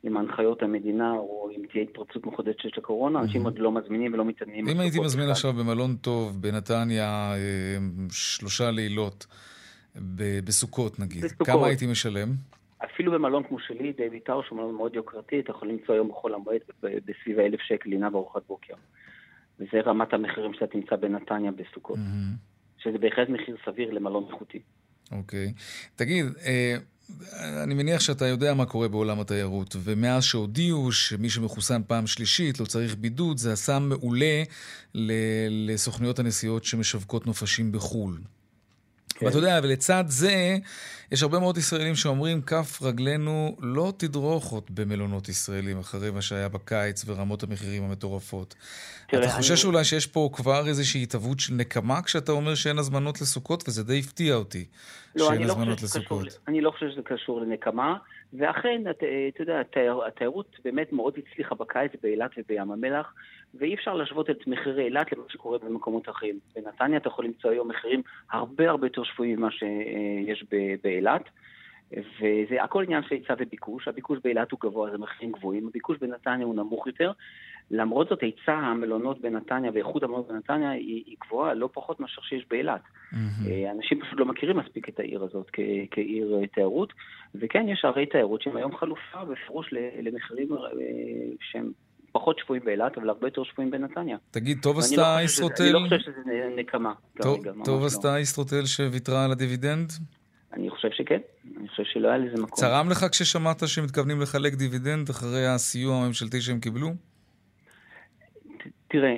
[0.03, 4.25] עם הנחיות המדינה, או אם תהיה התפרצות מחודשת של הקורונה, אנשים עוד לא מזמינים ולא
[4.25, 4.67] מתעניינים.
[4.67, 5.31] אם הייתי מזמין בכלל.
[5.31, 7.33] עכשיו במלון טוב, בנתניה,
[8.11, 9.27] שלושה לילות,
[10.45, 11.47] בסוכות נגיד, בסוכות.
[11.47, 12.29] כמה הייתי משלם?
[12.85, 13.93] אפילו במלון כמו שלי,
[14.25, 18.09] טאור, שהוא מלון מאוד יוקרתי, אתה יכול למצוא היום בחול המועד בסביב האלף שקל לינה
[18.09, 18.73] בארוחת בוקר.
[19.59, 21.97] וזה רמת המחירים שאתה תמצא בנתניה בסוכות.
[21.97, 22.83] Mm-hmm.
[22.83, 24.59] שזה בהחלט מחיר סביר למלון איכותי.
[25.11, 25.53] אוקיי.
[25.55, 25.61] Okay.
[25.95, 26.75] תגיד, אה,
[27.63, 32.65] אני מניח שאתה יודע מה קורה בעולם התיירות, ומאז שהודיעו שמי שמחוסן פעם שלישית לא
[32.65, 34.43] צריך בידוד, זה עשה מעולה
[35.49, 38.17] לסוכניות הנסיעות שמשווקות נופשים בחו"ל.
[39.19, 39.25] כן.
[39.25, 40.57] ואתה יודע, ולצד זה,
[41.11, 46.49] יש הרבה מאוד ישראלים שאומרים, כף רגלינו לא תדרוך עוד במלונות ישראלים אחרי מה שהיה
[46.49, 48.55] בקיץ ורמות המחירים המטורפות.
[49.07, 49.73] תראה, אתה חושש אני...
[49.73, 53.99] אולי שיש פה כבר איזושהי התהוות של נקמה כשאתה אומר שאין הזמנות לסוכות, וזה די
[53.99, 54.65] הפתיע אותי
[55.15, 56.27] לא, שאין לא הזמנות לסוכות.
[56.27, 57.97] קשור, אני לא חושב שזה קשור לנקמה.
[58.33, 59.61] ואכן, אתה יודע,
[60.07, 63.13] התיירות באמת מאוד הצליחה בקיץ באילת ובים המלח,
[63.53, 66.39] ואי אפשר להשוות את מחירי אילת למה שקורה במקומות אחרים.
[66.55, 70.45] בנתניה אתה יכול למצוא היום מחירים הרבה הרבה יותר שפויים ממה שיש
[70.83, 71.21] באילת.
[71.93, 76.45] וזה הכל עניין של היצע וביקוש, הביקוש באילת הוא גבוה, אז המחירים גבוהים, הביקוש בנתניה
[76.45, 77.11] הוא נמוך יותר.
[77.71, 82.45] למרות זאת, היצע המלונות בנתניה ואיכות המלונות בנתניה היא, היא גבוהה לא פחות מאשר שיש
[82.49, 82.81] באילת.
[82.81, 83.17] Mm-hmm.
[83.71, 86.93] אנשים פשוט לא מכירים מספיק את העיר הזאת כ- כעיר אה, תיירות,
[87.35, 90.57] וכן, יש ערי תיירות שהן היום חלופה בפירוש למחירים אה,
[91.41, 91.71] שהם
[92.19, 94.17] פחות שפויים באילת, אבל הרבה יותר שפויים בנתניה.
[94.31, 95.63] תגיד, טוב לא עשתה ישרוטל...
[95.63, 96.93] אני לא חושב שזה נקמה.
[97.21, 98.19] טוב, טוב עשתה לא.
[98.19, 99.91] ישרוטל שוויתרה על הדיבידנד?
[100.53, 101.19] אני חושב שכן,
[101.57, 102.59] אני חושב שלא היה לזה מקום.
[102.59, 106.87] צרם לך כששמעת שמתכוונים לחלק דיבידנד אחרי הסיוע הממשלתי שהם קיבלו?
[108.87, 109.15] תראה,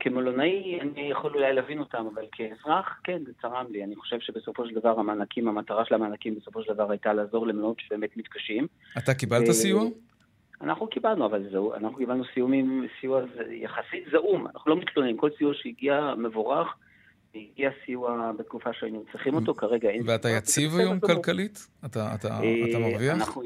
[0.00, 3.84] כמלונאי אני יכול אולי להבין אותם, אבל כאזרח, כן, זה צרם לי.
[3.84, 7.80] אני חושב שבסופו של דבר המענקים, המטרה של המענקים בסופו של דבר הייתה לעזור למלונות
[7.80, 8.66] שבאמת מתקשים.
[8.98, 9.84] אתה קיבלת סיוע?
[10.60, 14.46] אנחנו קיבלנו, אבל זהו, אנחנו קיבלנו סיומים, סיוע יחסית זעום.
[14.46, 16.68] אנחנו לא מתלוננים, כל סיוע שהגיע מבורך.
[17.34, 20.02] הגיע סיוע בתקופה שהיינו צריכים אותו, כרגע אין...
[20.06, 21.66] ואתה יציב היום כלכלית?
[21.86, 23.38] אתה אה, מרוויח?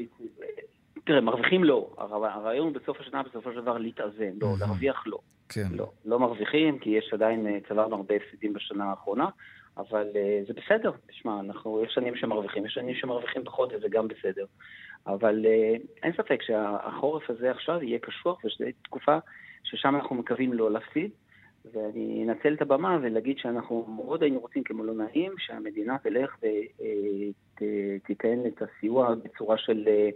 [1.05, 1.89] תראה, מרוויחים לא.
[1.97, 4.31] הרעיון בסוף השנה, בסופו של דבר, להתאזן.
[4.41, 5.19] לא, להרוויח לא.
[5.49, 5.67] כן.
[5.71, 9.27] לא, לא מרוויחים, כי יש עדיין, אה, צברנו הרבה הפסידים בשנה האחרונה,
[9.77, 10.91] אבל uh, זה בסדר.
[11.07, 14.45] תשמע, אנחנו, יש שנים שמרוויחים, יש שנים שמרוויחים פחות, וזה גם בסדר.
[15.07, 19.17] אבל uh, אין ספק שהחורף הזה עכשיו יהיה קשוח, וזו תקופה
[19.63, 21.11] ששם אנחנו מקווים לא להפסיד.
[21.71, 26.37] ואני אנצל את הבמה ולהגיד שאנחנו מאוד היינו רוצים כמלונאים שהמדינה תלך
[27.55, 30.09] ותיתן את הסיוע בצורה של אה,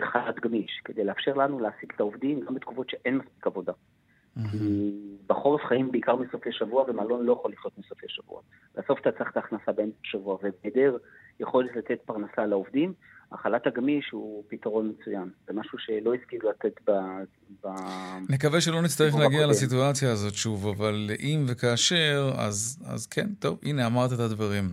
[0.00, 3.72] חל"ת גמיש, כדי לאפשר לנו להעסיק את העובדים גם בתקופות שאין מספיק עבודה.
[4.50, 4.90] כי
[5.26, 8.40] בחורף חיים בעיקר מסופי שבוע, ומלון לא יכול לחיות מסופי שבוע.
[8.76, 10.96] בסוף אתה צריך את ההכנסה באמצע השבוע, ובהיעדר
[11.40, 12.92] יכולת לתת פרנסה לעובדים,
[13.32, 15.30] החל"ת הגמיש הוא פתרון מצוין.
[15.46, 16.90] זה משהו שלא הסכימו לתת ב...
[17.64, 17.68] ב...
[18.28, 23.86] נקווה שלא נצטרך להגיע לסיטואציה הזאת שוב, אבל אם וכאשר, אז, אז כן, טוב, הנה
[23.86, 24.64] אמרת את הדברים.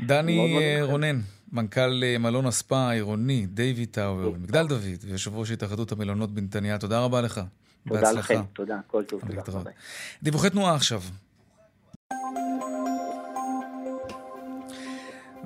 [0.00, 1.20] דני רונן,
[1.52, 7.04] מנכ"ל אה, מלון הספא העירוני, דיוויד טאוור, מגדל דוד, ויושב ראש התאחדות המלונות בנתניה, תודה
[7.04, 7.40] רבה לך.
[7.88, 8.34] תודה בהצלחה.
[8.34, 9.70] לכם, תודה, כל טוב, תודה.
[10.22, 11.02] דיווחי תנועה עכשיו.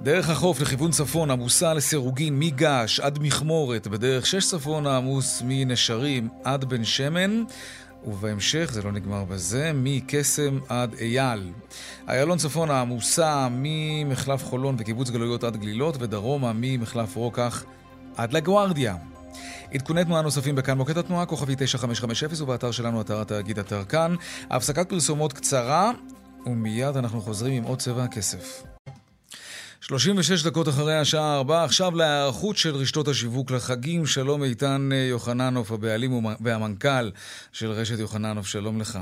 [0.03, 6.65] דרך החוף לכיוון צפון עמוסה לסירוגין מגעש עד מכמורת, בדרך שש צפון העמוס מנשרים עד
[6.65, 7.43] בן שמן.
[8.05, 11.53] ובהמשך, זה לא נגמר בזה, מקסם עד אייל.
[12.09, 17.65] איילון צפון העמוסה ממחלף חולון וקיבוץ גלויות עד גלילות, ודרומה ממחלף רוקח
[18.17, 18.97] עד לגוארדיה.
[19.75, 24.15] עדכוני תנועה נוספים בכאן מוקד התנועה, כוכבי 9550, ובאתר שלנו, אתר התאגיד אתר כאן.
[24.51, 25.91] הפסקת פרסומות קצרה,
[26.47, 28.63] ומיד אנחנו חוזרים עם עוד צבע הכסף.
[29.81, 34.07] 36 דקות אחרי השעה 4, עכשיו להיערכות של רשתות השיווק לחגים.
[34.07, 37.11] שלום איתן יוחננוף, הבעלים והמנכ"ל
[37.53, 38.99] של רשת יוחננוף, שלום לך.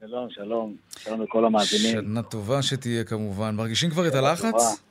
[0.00, 0.76] שלום, שלום.
[0.98, 1.92] שלום לכל המאזינים.
[1.92, 3.54] שנה טובה שתהיה כמובן.
[3.56, 4.82] מרגישים כבר את הלחץ?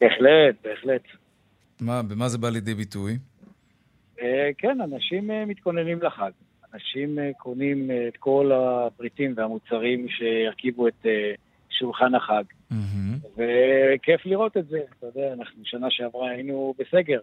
[0.00, 1.02] בהחלט, בהחלט.
[1.80, 3.18] מה, במה זה בא לידי ביטוי?
[4.22, 6.30] אה, כן, אנשים אה, מתכוננים לחג.
[6.74, 11.06] אנשים אה, קונים את כל הפריטים והמוצרים שירכיבו את
[11.70, 12.44] שולחן החג.
[12.72, 13.26] Mm-hmm.
[13.36, 17.20] וכיף לראות את זה, אתה יודע, אנחנו שנה שעברה היינו בסגר.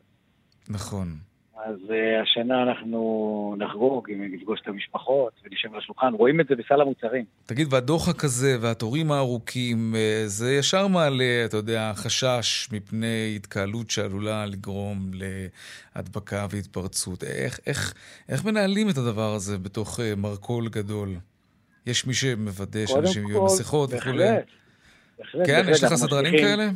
[0.70, 1.08] נכון.
[1.58, 6.56] אז uh, השנה אנחנו נחגוג, אם נפגוש את המשפחות ונשב על השולחן, רואים את זה
[6.56, 7.26] בסל המוצרים.
[7.46, 14.46] תגיד, והדוחק הזה והתורים הארוכים, אה, זה ישר מעלה, אתה יודע, חשש מפני התקהלות שעלולה
[14.46, 15.12] לגרום
[15.96, 17.24] להדבקה והתפרצות.
[17.24, 17.94] איך, איך,
[18.30, 21.10] איך מנהלים את הדבר הזה בתוך מרכול גדול?
[21.86, 24.18] יש מי שמוודא שאנשים יהיו מסכות וכולי?
[24.18, 24.46] בהחלט.
[25.20, 25.48] בהחלט.
[25.48, 26.70] כן, בהחלט, יש לך סדרנים כאלה?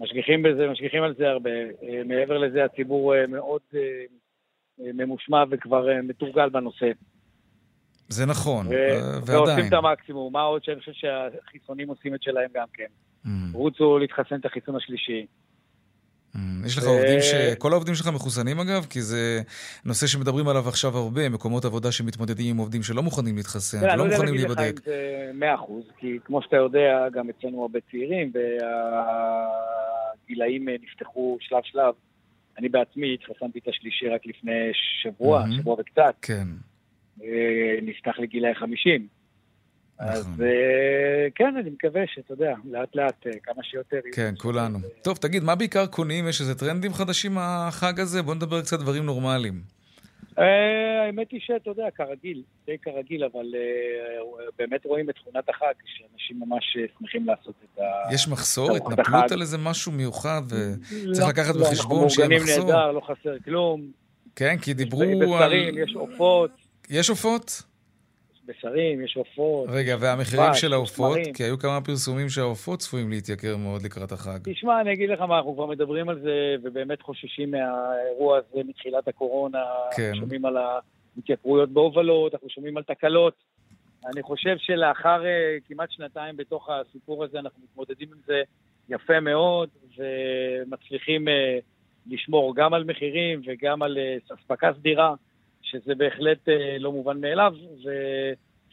[0.00, 1.50] משגיחים בזה, משגיחים על זה הרבה.
[1.50, 3.80] אה, מעבר לזה, הציבור אה, מאוד אה,
[4.78, 6.90] ממושמע וכבר מתורגל בנושא.
[8.08, 9.22] זה נכון, ועדיין.
[9.26, 10.32] ועושים את המקסימום.
[10.32, 12.86] מה עוד שאני חושב שהחיסונים עושים את שלהם גם כן.
[13.24, 13.28] Mm.
[13.52, 15.26] רוצו להתחסן את החיסון השלישי.
[16.66, 17.34] יש לך עובדים ש...
[17.58, 18.86] כל העובדים שלך מחוסנים אגב?
[18.90, 19.42] כי זה
[19.84, 24.06] נושא שמדברים עליו עכשיו הרבה, מקומות עבודה שמתמודדים עם עובדים שלא מוכנים להתחסן ולא לא
[24.06, 24.58] מוכנים להיבדק.
[24.58, 27.62] אני לא יודע להגיד לך אם זה מאה אחוז, כי כמו שאתה יודע, גם אצלנו
[27.62, 28.32] הרבה צעירים,
[30.24, 31.94] והגילאים נפתחו שלב שלב.
[32.58, 34.70] אני בעצמי התחסנתי את השלישי רק לפני
[35.02, 36.14] שבוע, שבוע וקצת.
[36.22, 36.46] כן.
[37.22, 39.15] אה, נפתח לגילאי 50.
[39.98, 40.44] אז נכון.
[40.44, 44.00] אה, כן, אני מקווה שאתה יודע, לאט לאט אה, כמה שיותר.
[44.12, 44.78] כן, כולנו.
[45.02, 46.28] טוב, תגיד, מה בעיקר קונים?
[46.28, 48.22] יש איזה טרנדים חדשים החג הזה?
[48.22, 49.60] בוא נדבר קצת דברים נורמליים.
[50.38, 55.72] אה, האמת היא שאתה יודע, כרגיל, די כרגיל, אבל אה, באמת רואים את תכונת החג,
[55.84, 58.14] שאנשים ממש שמחים לעשות את ה...
[58.14, 58.76] יש מחסור?
[58.76, 62.46] התנפלות על איזה משהו מיוחד, וצריך לא, לקחת לא, בחשבון שיהיה מחסור?
[62.46, 63.90] אנחנו מאורגנים נהדר, לא חסר כלום.
[64.36, 65.08] כן, כי דיברו על...
[65.08, 66.50] יש בשרים, יש עופות.
[66.90, 67.62] יש עופות?
[68.46, 69.68] בשרים, יש עופות.
[69.72, 71.18] רגע, והמחירים של העופות?
[71.34, 74.38] כי היו כמה פרסומים שהעופות צפויים להתייקר מאוד לקראת החג.
[74.44, 79.08] תשמע, אני אגיד לך מה, אנחנו כבר מדברים על זה, ובאמת חוששים מהאירוע הזה מתחילת
[79.08, 79.58] הקורונה.
[79.96, 80.02] כן.
[80.02, 83.34] אנחנו שומעים על ההתייקרויות בהובלות, אנחנו שומעים על תקלות.
[84.06, 88.42] אני חושב שלאחר uh, כמעט שנתיים בתוך הסיפור הזה, אנחנו מתמודדים עם זה
[88.88, 91.30] יפה מאוד, ומצליחים uh,
[92.06, 95.14] לשמור גם על מחירים וגם על uh, אספקה סדירה.
[95.70, 97.52] שזה בהחלט אה, לא מובן מאליו,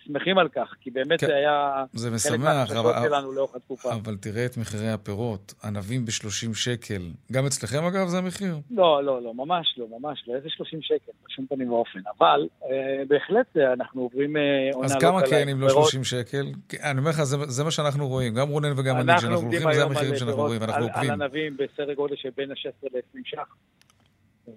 [0.03, 3.93] ושמחים על כך, כי באמת כן, זה היה זה משמח, אבל, שלנו לאורך התקופה.
[3.93, 7.01] אבל תראה את מחירי הפירות, ענבים ב-30 שקל.
[7.31, 8.55] גם אצלכם אגב זה המחיר?
[8.71, 10.35] לא, לא, לא, ממש לא, ממש לא.
[10.35, 11.11] איזה 30 שקל?
[11.27, 11.99] בשום פנים ואופן.
[12.17, 14.41] אבל אה, בהחלט אה, אנחנו עוברים אה,
[14.73, 14.95] עונה לא.
[14.95, 16.45] אז כמה כן אם לא 30 שקל?
[16.83, 18.33] אני אומר לך, זה, זה מה שאנחנו רואים.
[18.35, 21.11] גם רונן וגם אני, כשאנחנו הולכים, זה המחירים שאנחנו רואים, אנחנו עוקבים.
[21.11, 23.55] על ענבים בסדר גודל של בין ה-16 ל-20 ש"ח.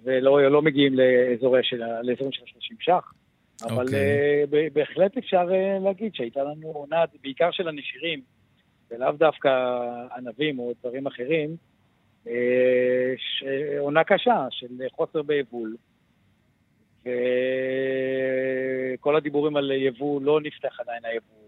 [0.03, 3.13] ולא לא מגיעים לאזורים של, לאזורים של 30 ש"ח.
[3.63, 3.87] אבל okay.
[3.87, 4.67] אוקיי.
[4.67, 8.21] uh, בהחלט אפשר uh, להגיד שהייתה לנו עונה, בעיקר של הנשירים,
[8.91, 9.49] ולאו דווקא
[10.17, 11.55] ענבים או דברים אחרים,
[12.25, 12.29] uh,
[13.79, 15.75] עונה קשה של חוסר ביבול.
[17.01, 21.46] וכל הדיבורים על יבוא, לא נפתח עדיין היבוא.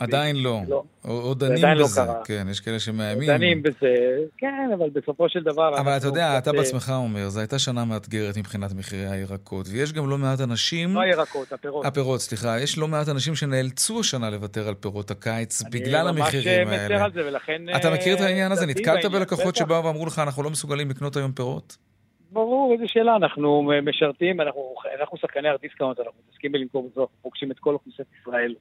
[0.00, 0.60] עדיין לא.
[0.68, 0.82] לא.
[1.04, 2.00] עוד דנים לא בזה.
[2.00, 2.24] לא קרה.
[2.24, 3.26] כן, יש כאלה שמאיימים.
[3.28, 5.80] דנים בזה, כן, אבל בסופו של דבר...
[5.80, 10.10] אבל אתה יודע, אתה בעצמך אומר, זו הייתה שנה מאתגרת מבחינת מחירי הירקות, ויש גם
[10.10, 10.94] לא מעט אנשים...
[10.94, 11.86] לא הירקות, הפירות.
[11.86, 12.60] הפירות, סליחה.
[12.60, 16.86] יש לא מעט אנשים שנאלצו השנה לוותר על פירות הקיץ בגלל המחירים האלה.
[16.86, 17.62] אני ממש מצר על זה, ולכן...
[17.76, 18.66] אתה מכיר את העניין הזה?
[18.66, 21.76] נתקלת בלקוחות שבאו ואמרו לך, אנחנו לא מסוגלים לקנות היום פירות?
[22.32, 27.50] ברור, איזו שאלה, אנחנו משרתים, אנחנו, אנחנו שחקני ארטיסקאונט, אנחנו מתעסקים בלמכור בזו, אנחנו פוגשים
[27.50, 28.54] את כל אוכלוסיית ישראל.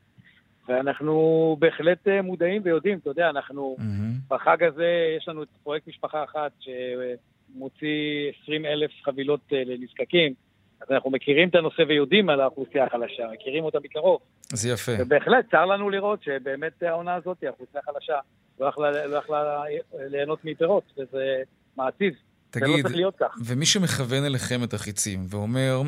[0.70, 4.34] ואנחנו בהחלט אה, מודעים ויודעים, אתה יודע, אנחנו mm-hmm.
[4.34, 10.34] בחג הזה, יש לנו את פרויקט משפחה אחת שמוציא 20 אלף חבילות אה, לנזקקים,
[10.82, 14.20] אז אנחנו מכירים את הנושא ויודעים על האוכלוסייה החלשה, מכירים אותה מקרוב.
[14.54, 14.92] זה יפה.
[15.00, 18.20] ובהחלט, צר לנו לראות שבאמת העונה הזאת, האוכלוסייה החלשה,
[18.60, 21.42] לא יכלה, לא יכלה ליהנות מפירות, וזה
[21.78, 22.14] מעציב.
[22.52, 23.12] תגיד, לא
[23.46, 25.82] ומי שמכוון אליכם את החיצים ואומר,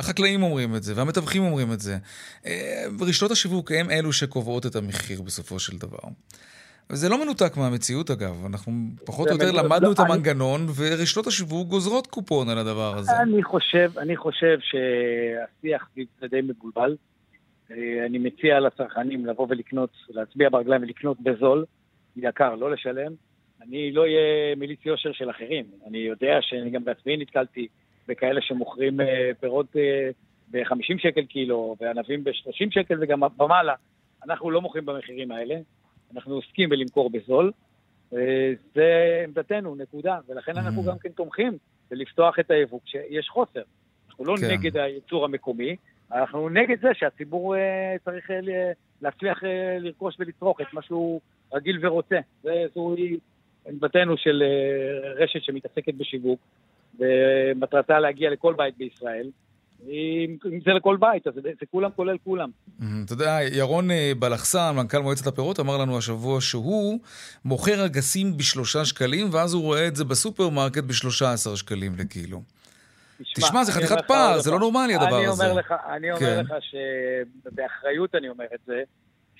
[0.00, 1.96] החקלאים אומרים את זה והמתווכים אומרים את זה,
[2.46, 6.08] אה, רשתות השיווק הם אלו שקובעות את המחיר בסופו של דבר.
[6.90, 8.72] וזה לא מנותק מהמציאות אגב, אנחנו
[9.04, 10.70] פחות או יותר למדנו לא, את המנגנון אני...
[10.76, 13.12] ורשתות השיווק גוזרות קופון על הדבר הזה.
[13.22, 15.88] אני חושב, אני חושב שהשיח
[16.20, 16.96] זה די מבולבל.
[17.70, 21.64] אה, אני מציע לצרכנים לבוא ולקנות, להצביע ברגליים ולקנות בזול,
[22.16, 23.12] יקר, לא לשלם.
[23.68, 25.64] אני לא אהיה מיליץ יושר של אחרים.
[25.86, 27.68] אני יודע שאני גם בעצמי נתקלתי
[28.08, 30.10] בכאלה שמוכרים אה, פירות אה,
[30.50, 33.74] ב-50 שקל קילו, וענבים ב-30 שקל וגם במעלה.
[34.24, 35.54] אנחנו לא מוכרים במחירים האלה,
[36.14, 37.52] אנחנו עוסקים בלמכור בזול.
[38.16, 40.18] אה, זה עמדתנו, נקודה.
[40.28, 40.86] ולכן אנחנו mm.
[40.86, 41.58] גם כן תומכים
[41.90, 43.62] בלפתוח את היבוא כשיש חוסר.
[44.08, 44.50] אנחנו לא כן.
[44.50, 45.76] נגד הייצור המקומי,
[46.12, 47.54] אנחנו נגד זה שהציבור
[48.04, 48.30] צריך
[49.02, 49.42] להצליח
[49.80, 51.20] לרכוש ולצרוך את מה שהוא
[51.52, 52.18] רגיל ורוצה.
[52.74, 53.18] זוהי
[53.68, 56.40] עמדתנו של אה, רשת שמתעסקת בשיווק,
[56.98, 59.30] ומטרתה להגיע לכל בית בישראל.
[59.88, 62.50] אם זה לכל בית, אז זה, זה כולם כולל כולם.
[63.04, 66.98] אתה יודע, ירון אה, בלחסן, מנכ"ל מועצת הפירות, אמר לנו השבוע שהוא
[67.44, 72.42] מוכר אגסים בשלושה שקלים, ואז הוא רואה את זה בסופרמרקט בשלושה עשר שקלים לקילו.
[73.22, 75.52] תשמע, תשמע זה חתיכת פער, זה לא נורמלי הדבר אני הזה.
[75.54, 76.40] לך, אני אומר כן.
[76.40, 78.82] לך שבאחריות אני אומר את זה,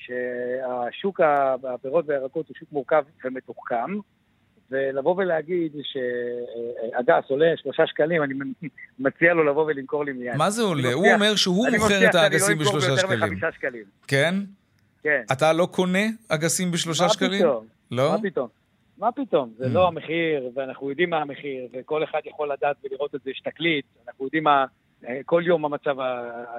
[0.06, 1.20] שהשוק
[1.64, 3.98] הפירות והירקות הוא שוק מורכב ומתוחכם,
[4.70, 8.34] ולבוא ולהגיד שהגס עולה שלושה שקלים, אני
[8.98, 10.36] מציע לו לבוא ולמכור לי מיד.
[10.36, 10.92] מה זה עולה?
[10.92, 12.96] הוא אומר שהוא מוכר את האגסים בשלושה שקלים.
[12.96, 13.84] אני מבטיח שאני לא אמכור ביותר מחמישה שקלים.
[14.06, 14.34] כן?
[15.02, 15.22] כן.
[15.32, 17.42] אתה לא קונה אגסים בשלושה שקלים?
[17.42, 17.66] מה פתאום?
[17.90, 18.12] לא?
[18.12, 18.48] מה פתאום?
[18.98, 19.52] מה פתאום?
[19.58, 19.68] זה mm.
[19.68, 23.84] לא המחיר, ואנחנו יודעים מה המחיר, וכל אחד יכול לדעת ולראות את זה, יש תקליט,
[24.08, 24.64] אנחנו יודעים מה,
[25.24, 25.96] כל יום מה מצב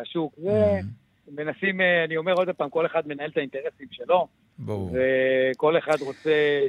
[0.02, 0.34] השוק.
[0.38, 1.07] Mm.
[1.32, 4.28] מנסים, אה, אני אומר עוד פעם, כל אחד מנהל את האינטרסים שלו.
[4.60, 4.92] ברור.
[4.94, 6.60] וכל אחד רוצה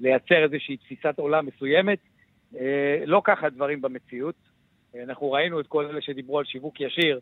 [0.00, 1.98] לייצר איזושהי תפיסת עולם מסוימת.
[2.60, 4.34] אה, לא ככה דברים במציאות.
[5.02, 7.20] אנחנו ראינו את כל אלה שדיברו על שיווק ישיר,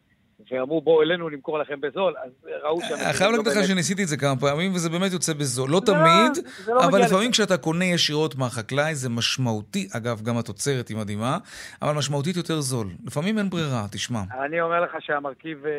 [0.50, 2.30] ואמרו בואו אלינו למכור לכם בזול, אז
[2.62, 2.94] ראו שם...
[2.94, 5.70] אני חייב להגיד לך שניסיתי את זה כמה פעמים, וזה באמת יוצא בזול.
[5.70, 10.88] לא, לא תמיד, לא אבל לפעמים כשאתה קונה ישירות מהחקלאי זה משמעותי, אגב, גם התוצרת
[10.88, 11.38] היא מדהימה,
[11.82, 12.86] אבל משמעותית יותר זול.
[13.06, 14.20] לפעמים אין ברירה, תשמע.
[14.44, 15.72] אני אומר לך שהמרכיב אה,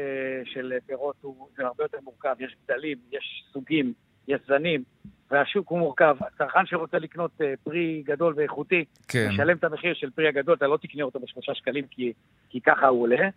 [0.45, 3.93] של פירות הוא הרבה יותר מורכב, יש גדלים, יש סוגים,
[4.27, 4.83] יש זנים.
[5.31, 6.15] והשוק הוא מורכב.
[6.21, 9.27] הצרכן שרוצה לקנות uh, פרי גדול ואיכותי, כן.
[9.29, 12.13] משלם את המחיר של פרי הגדול, אתה לא תקנה אותו בשלושה שקלים כי,
[12.49, 13.29] כי ככה הוא עולה.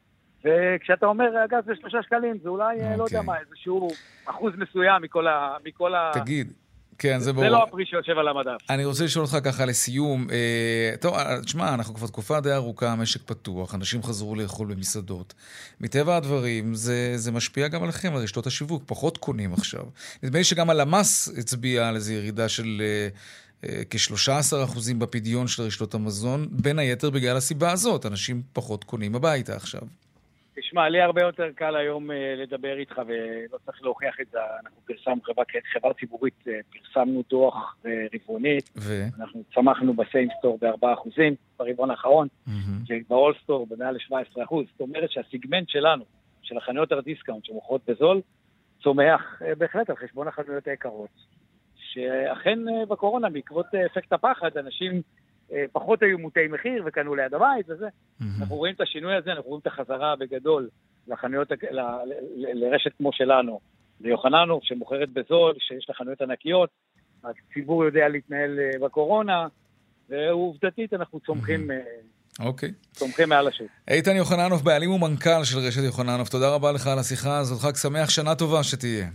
[0.45, 2.83] וכשאתה אומר הגז בשלושה שקלים, זה אולי, okay.
[2.83, 3.21] לא יודע אוקיי.
[3.21, 3.89] מה, איזשהו
[4.27, 5.57] אחוז מסוים מכל ה...
[5.65, 6.11] מכל ה...
[6.15, 6.53] תגיד,
[6.99, 7.45] כן, זה ברור.
[7.45, 8.71] זה לא הפרי שיושב על המדף.
[8.71, 10.27] אני רוצה לשאול אותך ככה לסיום.
[10.31, 15.35] אה, טוב, אה, תשמע, אנחנו כבר תקופה די ארוכה, המשק פתוח, אנשים חזרו לאכול במסעדות.
[15.81, 19.85] מטבע הדברים, זה, זה משפיע גם עליכם, על רשתות השיווק, פחות קונים עכשיו.
[20.23, 22.83] נדמה לי שגם הלמ"ס הצביע על איזו ירידה של...
[22.85, 23.09] אה,
[23.65, 29.57] אה כ-13% בפדיון של רשתות המזון, בין היתר בגלל הסיבה הזאת, אנשים פחות קונים הביתה
[29.57, 29.83] עכשיו.
[30.57, 34.39] תשמע, לי הרבה יותר קל היום uh, לדבר איתך ולא צריך להוכיח את זה.
[34.65, 38.71] אנחנו פרסמנו חברה, חברה ציבורית, uh, פרסמנו דוח uh, רבעונית.
[38.77, 39.05] ו?
[39.19, 41.21] אנחנו צמחנו ב same store ב-4%
[41.59, 42.51] ברבעון האחרון, mm-hmm.
[42.89, 44.37] וב all store במעל ל-17%.
[44.49, 46.05] זאת אומרת שהסיגמנט שלנו,
[46.43, 48.21] של החנויות הדיסקאונט שמוכרות בזול,
[48.83, 51.35] צומח בהחלט על חשבון החנויות היקרות.
[51.77, 55.03] שאכן בקורונה, בעקבות אפקט הפחד, אנשים...
[55.53, 57.87] אה, פחות היו מוטי מחיר וקנו ליד הבית וזה.
[57.87, 58.25] Mm-hmm.
[58.41, 60.69] אנחנו רואים את השינוי הזה, אנחנו רואים את החזרה בגדול
[61.09, 61.81] לחנויות, ל, ל,
[62.37, 63.61] ל, לרשת כמו שלנו,
[64.01, 66.71] ליוחננוף, שמוכרת בזול, שיש לה חנויות ענקיות,
[67.25, 69.47] הציבור יודע להתנהל אה, בקורונה,
[70.09, 71.71] ועובדתית אנחנו צומחים...
[71.71, 72.45] Mm-hmm.
[72.45, 72.69] אוקיי.
[72.69, 72.97] אוקיי.
[72.99, 73.67] צומחים מעל השוק.
[73.89, 77.61] איתן יוחננוף, בעלים ומנכ"ל של רשת יוחננוף, תודה רבה לך על השיחה הזאת.
[77.61, 79.07] חג שמח, שנה טובה שתהיה.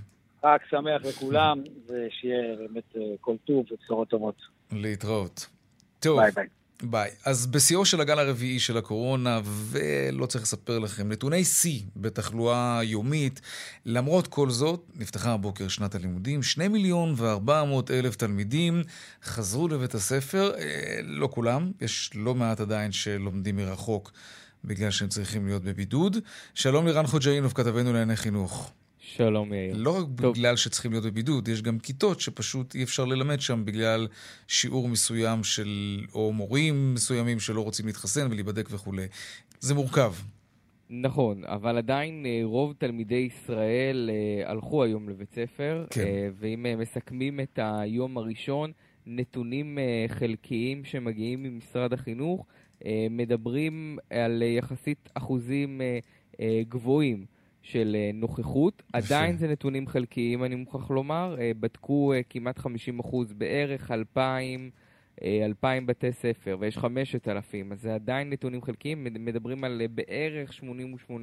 [0.42, 4.36] חג שמח לכולם, ושיהיה באמת כל טוב ובשורות טובות.
[4.72, 5.59] להתראות.
[6.00, 6.20] טוב.
[6.20, 6.48] ביי ביי.
[6.84, 7.10] ביי.
[7.26, 13.42] אז בשיאו של הגל הרביעי של הקורונה, ולא צריך לספר לכם, נתוני שיא בתחלואה יומית,
[13.86, 18.84] למרות כל זאת, נפתחה הבוקר שנת הלימודים, 2 מיליון ו-400 אלף תלמידים
[19.24, 24.12] חזרו לבית הספר, אה, לא כולם, יש לא מעט עדיין שלומדים מרחוק
[24.64, 26.18] בגלל שהם צריכים להיות בבידוד.
[26.54, 28.72] שלום לירן חוג'אינוב, כתבנו לענייני חינוך.
[29.16, 29.76] שלום יאיר.
[29.78, 30.34] לא רק טוב.
[30.34, 34.08] בגלל שצריכים להיות בבידוד, יש גם כיתות שפשוט אי אפשר ללמד שם בגלל
[34.48, 39.08] שיעור מסוים של, או מורים מסוימים שלא רוצים להתחסן ולהיבדק וכולי.
[39.60, 40.14] זה מורכב.
[40.90, 46.02] נכון, אבל עדיין אה, רוב תלמידי ישראל אה, הלכו היום לבית ספר, כן.
[46.02, 48.72] אה, ואם מסכמים את היום הראשון,
[49.06, 52.46] נתונים חלקיים שמגיעים ממשרד החינוך
[53.10, 55.82] מדברים על יחסית אחוזים
[56.70, 57.26] גבוהים.
[57.62, 58.84] של אה, נוכחות.
[58.94, 61.36] עדיין זה נתונים חלקיים, אני מוכרח לומר.
[61.40, 62.64] אה, בדקו אה, כמעט 50%
[63.38, 64.72] בערך 2,000,
[65.22, 69.04] 2,000 בתי ספר, ויש 5,000, אז זה עדיין נתונים חלקיים.
[69.04, 70.52] מדברים על בערך
[71.10, 71.14] 88%,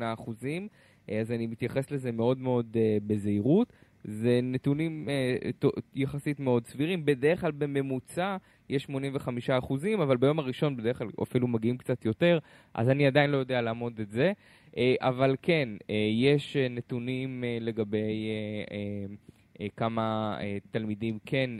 [1.20, 2.76] אז אני מתייחס לזה מאוד מאוד
[3.06, 3.72] בזהירות.
[4.04, 5.08] זה נתונים
[5.94, 7.04] יחסית מאוד סבירים.
[7.04, 8.36] בדרך כלל בממוצע
[8.68, 12.38] יש 85 אחוזים, אבל ביום הראשון בדרך כלל אפילו מגיעים קצת יותר,
[12.74, 14.32] אז אני עדיין לא יודע לעמוד את זה.
[14.76, 18.30] אה, אבל כן, אה, יש אה, נתונים לגבי
[19.76, 20.38] כמה
[20.70, 21.50] תלמידים כן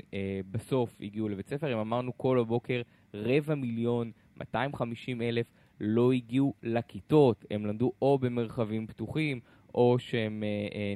[0.51, 1.73] בסוף הגיעו לבית ספר.
[1.73, 2.83] אם אמרנו כל הבוקר
[3.15, 5.47] רבע מיליון, 250 אלף
[5.81, 9.41] לא הגיעו לכיתות, הם למדו או במרחבים פתוחים
[9.75, 10.45] או שהם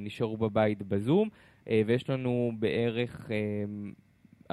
[0.01, 1.29] נשארו בבית בזום,
[1.67, 3.31] ויש לנו בערך...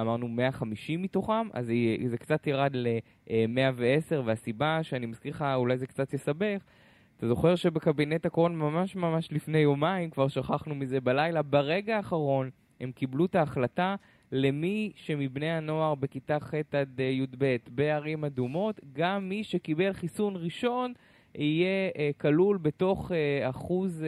[0.02, 1.72] אמרנו 150 מתוכם, אז
[2.08, 6.64] זה קצת ירד ל-110, והסיבה שאני מזכיר לך, אולי זה קצת יסבך,
[7.18, 12.50] אתה זוכר שבקבינט הקורונה ממש ממש לפני יומיים, כבר שכחנו מזה בלילה, ברגע האחרון
[12.82, 13.96] הם קיבלו את ההחלטה
[14.32, 20.94] למי שמבני הנוער בכיתה ח' עד אה, י"ב בערים אדומות, גם מי שקיבל חיסון ראשון
[21.36, 23.12] יהיה uh, כלול בתוך
[23.50, 24.06] אחוז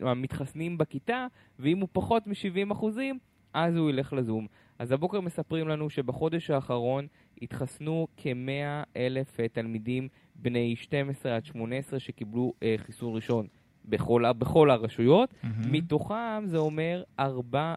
[0.00, 1.26] המתחסנים בכיתה,
[1.58, 3.18] ואם הוא פחות מ-70 אחוזים,
[3.54, 4.46] אז הוא ילך לזום.
[4.82, 7.06] אז הבוקר מספרים לנו שבחודש האחרון
[7.42, 13.46] התחסנו כ-100 אלף תלמידים בני 12 עד 18 שקיבלו uh, חיסון ראשון
[13.84, 15.30] בכל, בכל הרשויות.
[15.30, 15.46] Mm-hmm.
[15.70, 17.74] מתוכם זה אומר 4,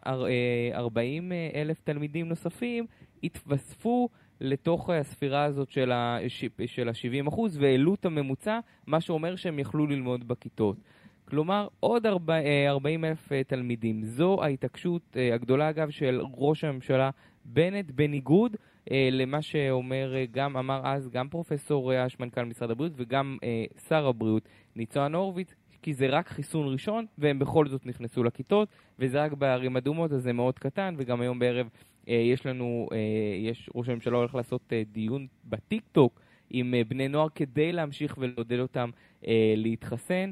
[0.73, 2.85] 40 אה, אלף תלמידים נוספים
[3.23, 4.09] התווספו
[4.41, 10.77] לתוך הספירה הזאת של ה-70% אחוז והעלו את הממוצע, מה שאומר שהם יכלו ללמוד בכיתות.
[11.25, 14.03] כלומר, עוד 40 אה, אלף תלמידים.
[14.03, 17.09] זו ההתעקשות הגדולה, אגב, של ראש הממשלה
[17.45, 18.55] בנט, בניגוד
[18.91, 23.65] אה, למה שאומר, אה, גם אמר אז גם פרופסור אש, מנכ"ל משרד הבריאות, וגם אה,
[23.87, 24.43] שר הבריאות
[24.75, 28.69] ניצן הורוביץ, כי זה רק חיסון ראשון, והם בכל זאת נכנסו לכיתות,
[28.99, 31.69] וזה רק בערים אדומות, אז זה מאוד קטן, וגם היום בערב
[32.09, 32.97] אה, יש לנו, אה,
[33.39, 38.15] יש, ראש הממשלה הולך לעשות אה, דיון בטיק טוק עם אה, בני נוער כדי להמשיך
[38.17, 38.89] ולעודד אותם
[39.27, 40.31] אה, להתחסן,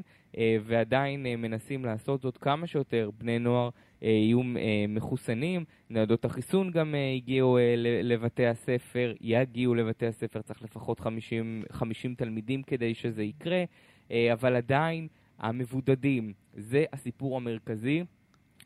[0.64, 3.70] ועדיין אה, מנסים לעשות זאת כמה שיותר בני נוער
[4.02, 7.58] אה, יהיו אה, מחוסנים, ניידות החיסון גם אה, הגיעו
[8.02, 13.64] לבתי הספר, יגיעו לבתי הספר, צריך לפחות 50, 50 תלמידים כדי שזה יקרה,
[14.32, 15.08] אבל עדיין
[15.38, 18.04] המבודדים, זה הסיפור המרכזי.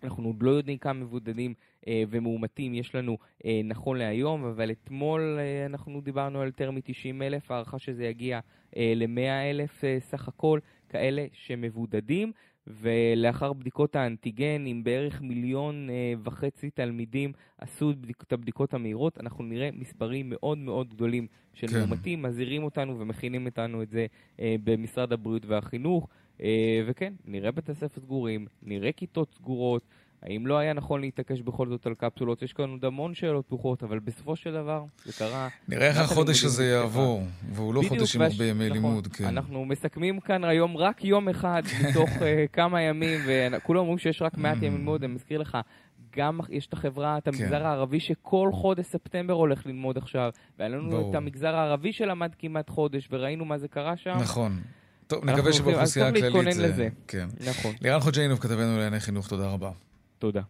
[0.02, 1.54] אנחנו עוד לא יודעים כמה מבודדים
[1.88, 7.22] אה, ומאומתים יש לנו אה, נכון להיום, אבל אתמול אה, אנחנו דיברנו על יותר מ-90
[7.22, 8.40] אלף, הערכה שזה יגיע
[8.76, 10.58] אה, ל-100 אלף אה, סך הכל,
[10.88, 12.32] כאלה שמבודדים.
[12.68, 19.68] ולאחר בדיקות האנטיגן, עם בערך מיליון אה, וחצי תלמידים עשו את הבדיקות המהירות, אנחנו נראה
[19.72, 21.78] מספרים מאוד מאוד גדולים של כן.
[21.78, 24.06] מאומתים, מזהירים אותנו ומכינים איתנו את זה
[24.40, 26.08] אה, במשרד הבריאות והחינוך,
[26.40, 29.82] אה, וכן, נראה בתי ספר סגורים, נראה כיתות סגורות.
[30.22, 32.42] האם לא היה נכון להתעקש בכל זאת על קפסולות?
[32.42, 35.48] יש כאן עוד המון שאלות פתוחות, אבל בסופו של דבר זה קרה...
[35.68, 39.24] נראה איך החודש הזה יעבור, והוא לא חודש עם הרבה ימי נכון, לימוד, כן.
[39.24, 44.38] אנחנו מסכמים כאן היום רק יום אחד מתוך uh, כמה ימים, וכולם אומרים שיש רק
[44.38, 45.58] מעט ימים ללמוד, אני מזכיר לך,
[46.16, 47.66] גם יש את החברה, את המגזר כן.
[47.66, 51.10] הערבי שכל חודש ספטמבר הולך ללמוד עכשיו, והיה לנו.
[51.10, 54.16] את המגזר הערבי שלמד כמעט חודש, וראינו מה זה קרה שם.
[54.20, 54.60] נכון.
[55.06, 56.88] טוב, נקווה שבאוכלוסייה הכללית זה...
[57.08, 57.28] כן.
[57.50, 57.74] נכון.
[57.80, 59.70] לירן חוג'יינוב, כתבנו לענייני חינוך, תודה רבה.
[60.18, 60.40] תודה.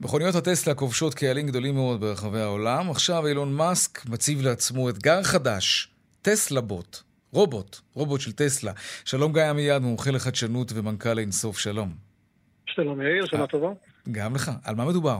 [0.00, 2.90] מכוניות הטסלה כובשות קהלים גדולים מאוד ברחבי העולם.
[2.90, 5.88] עכשיו אילון מאסק מציב לעצמו אתגר חדש,
[6.22, 6.96] טסלה בוט.
[7.32, 8.72] רובוט, רובוט של טסלה.
[9.04, 11.88] שלום גיא עמיעד, מומחה לחדשנות ומנכ"ל אינסוף, שלום.
[12.66, 13.68] שלום יאיר, שנה טובה.
[14.12, 14.50] גם לך.
[14.64, 15.18] על מה מדובר?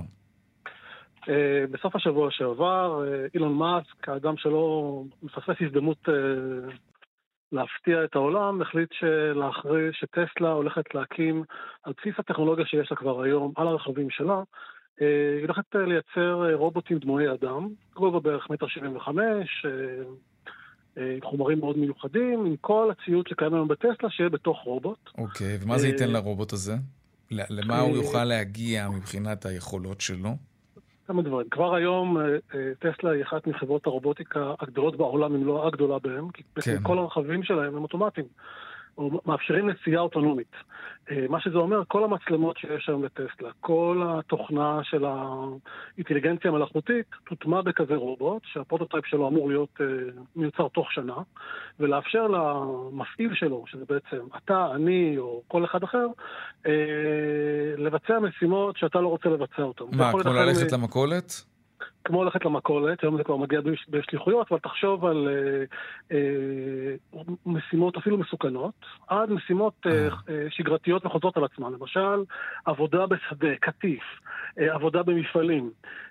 [1.20, 1.30] Uh,
[1.70, 6.08] בסוף השבוע שעבר, uh, אילון מאסק, האדם שלא מפספס הזדמנות
[7.52, 11.44] להפתיע את העולם, החליט שלאחרי שטסלה הולכת להקים,
[11.82, 14.42] על בסיס הטכנולוגיה שיש לה כבר היום, על הרכבים שלה,
[15.02, 21.22] אה, היא הולכת לייצר אה, רובוטים דמויי אדם, גובה בערך מטר שבעים וחמש, אה, עם
[21.22, 25.10] חומרים מאוד מיוחדים, עם כל הציוד שקיים היום בטסלה, שיהיה בתוך רובוט.
[25.18, 26.74] אוקיי, ומה זה ייתן לרובוט הזה?
[27.30, 30.36] למה הוא יוכל להגיע מבחינת היכולות שלו?
[31.10, 31.48] כמה דברים.
[31.50, 36.30] כבר היום אה, אה, טסלה היא אחת מחברות הרובוטיקה הגדולות בעולם, אם לא הגדולה בהם,
[36.30, 36.76] כי כן.
[36.82, 38.26] כל הרכבים שלהם הם אוטומטיים.
[39.00, 40.52] או מאפשרים נסיעה אוטונומית.
[41.10, 47.60] אה, מה שזה אומר, כל המצלמות שיש היום לטסלה, כל התוכנה של האינטליגנציה המלאכותית, תוטמע
[47.62, 49.86] בכזה רובוט, שה prototype שלו אמור להיות אה,
[50.36, 51.16] מיוצר תוך שנה,
[51.80, 56.06] ולאפשר למפעיל שלו, שזה בעצם אתה, אני או כל אחד אחר,
[56.66, 56.72] אה,
[57.76, 59.84] לבצע משימות שאתה לא רוצה לבצע אותן.
[59.92, 61.49] מה, כמו ללכת למכולת?
[62.04, 65.64] כמו ללכת למכולת, היום זה כבר מגיע בשליחויות, אבל תחשוב על אה,
[66.16, 68.74] אה, משימות אפילו מסוכנות,
[69.08, 71.72] עד משימות אה, אה, שגרתיות וחוזרות על עצמן.
[71.72, 72.24] למשל,
[72.64, 74.02] עבודה בשדה, קטיף,
[74.58, 75.70] אה, עבודה במפעלים.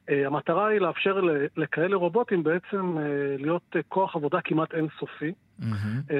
[0.09, 1.21] אה, המטרה היא לאפשר
[1.57, 3.03] לכאלה רובוטים בעצם אה,
[3.37, 5.33] להיות אה, כוח עבודה כמעט אינסופי.
[5.61, 6.13] Mm-hmm.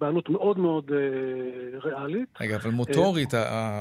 [0.00, 0.90] בעלות מאוד מאוד
[1.84, 2.28] ריאלית.
[2.40, 3.34] רגע, אבל מוטורית,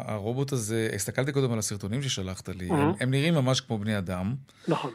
[0.06, 4.34] הרובוט הזה, הסתכלתי קודם על הסרטונים ששלחת לי, הם, הם נראים ממש כמו בני אדם.
[4.68, 4.91] נכון.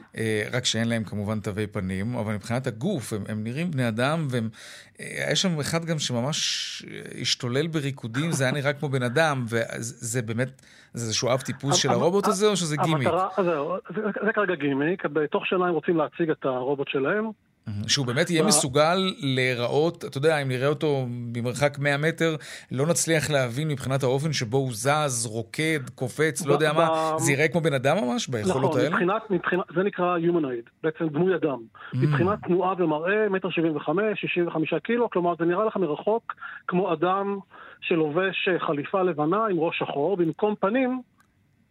[0.52, 5.42] רק שאין להם כמובן תווי פנים, אבל מבחינת הגוף, הם, הם נראים בני אדם, ויש
[5.42, 6.82] שם אחד גם שממש
[7.20, 10.62] השתולל בריקודים, זה היה נראה כמו בן אדם, וזה באמת,
[10.94, 13.08] זה איזשהו אב טיפוס של הרובוט הזה, או שזה גימיק?
[13.08, 13.28] המטרה,
[14.26, 17.30] זה כרגע גימיק, בתוך שנה הם רוצים להציג את הרובוט שלהם.
[17.86, 22.36] שהוא באמת יהיה מסוגל להיראות, אתה יודע, אם נראה אותו במרחק 100 מטר,
[22.72, 27.48] לא נצליח להבין מבחינת האופן שבו הוא זז, רוקד, קופץ, לא יודע מה, זה יראה
[27.48, 28.88] כמו בן אדם ממש ביכולות האלה?
[28.88, 31.58] נכון, מבחינת, זה נקרא Humanoid, בעצם דמוי אדם.
[31.94, 36.34] מבחינת תנועה ומראה, מטר 75, 65 קילו, כלומר זה נראה לך מרחוק
[36.68, 37.38] כמו אדם
[37.80, 41.02] שלובש חליפה לבנה עם ראש שחור, במקום פנים,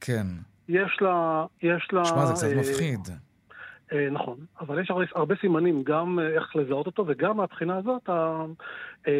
[0.02, 0.28] כן.
[0.70, 1.45] יש לה...
[1.64, 2.06] יש לה...
[2.06, 3.00] שמע, זה קצת אה, מפחיד.
[3.94, 8.10] אה, נכון, אבל יש הרבה, הרבה סימנים, גם אה, איך לזהות אותו, וגם מהבחינה הזאת,
[8.10, 8.46] ה,
[9.08, 9.14] אה,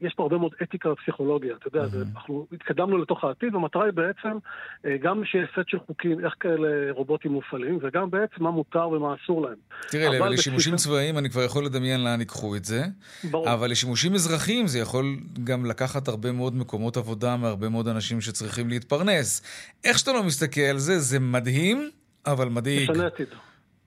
[0.00, 1.56] יש פה הרבה מאוד אתיקה ופסיכולוגיה.
[1.56, 2.16] אתה יודע, mm-hmm.
[2.16, 4.38] אנחנו התקדמנו לתוך העתיד, והמטרה היא בעצם
[4.86, 9.14] אה, גם שיהיה סט של חוקים, איך כאלה רובוטים מופעלים, וגם בעצם מה מותר ומה
[9.14, 9.56] אסור להם.
[9.90, 10.86] תראה, לשימושים בסיס...
[10.86, 12.82] צבאיים אני כבר יכול לדמיין לאן ייקחו את זה,
[13.30, 13.52] ברור.
[13.52, 18.68] אבל לשימושים אזרחיים זה יכול גם לקחת הרבה מאוד מקומות עבודה מהרבה מאוד אנשים שצריכים
[18.68, 19.42] להתפרנס.
[19.84, 21.90] איך שאתה לא מסתכל על זה, זה מדהים,
[22.26, 22.90] אבל מדאיג.
[22.90, 23.28] משנה עתיד.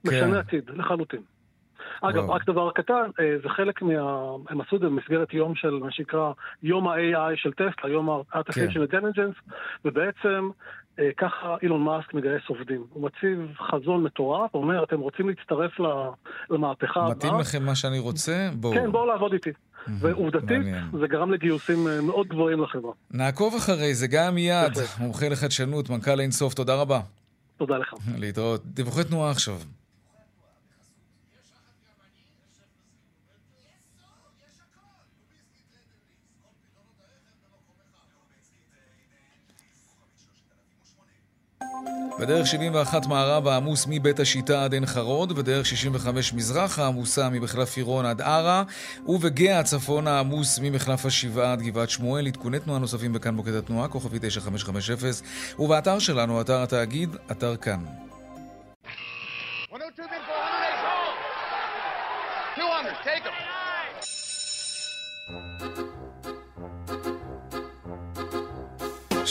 [0.04, 0.10] כן.
[0.10, 1.22] משנה עתיד, לחלוטין.
[2.02, 3.92] אגב, רק דבר קטן, אה, זה חלק מה...
[4.50, 6.32] הם עשו את זה במסגרת יום של מה שנקרא
[6.64, 8.98] יום ה-AI של טסלה, יום ה-Artificial כן.
[8.98, 9.52] Intelligence,
[9.86, 10.50] ובעצם
[11.00, 12.86] אה, ככה אילון מאסק מגייס עובדים.
[12.90, 15.72] הוא מציב חזון מטורף, אומר, אתם רוצים להצטרף
[16.50, 17.16] למהפכה הבאה?
[17.16, 18.50] מתאים לכם מה שאני רוצה?
[18.54, 18.74] בואו.
[18.74, 19.52] כן, בואו לעבוד איתי.
[19.88, 20.62] ועובדתית,
[21.00, 22.92] זה גרם לגיוסים אה, מאוד גבוהים לחברה.
[23.12, 27.00] נעקוב אחרי זה, גם מיד, מומחה לחדשנות, מנכ"ל אינסוף, תודה רבה.
[27.58, 27.94] תודה לך.
[28.22, 28.62] להתראות.
[28.66, 29.56] דיווחי תנועה עכשיו.
[42.20, 48.06] בדרך 71 מערב העמוס מבית השיטה עד עין חרוד, בדרך 65 מזרח העמוסה ממחלף עירון
[48.06, 48.64] עד ערה,
[49.08, 52.28] ובגהה הצפון העמוס ממחלף השבעה עד גבעת שמואל.
[52.28, 55.26] עדכוני תנועה נוספים בכאן מוקד התנועה, כוכבית 9550,
[55.60, 57.80] ובאתר שלנו, אתר התאגיד, אתר כאן.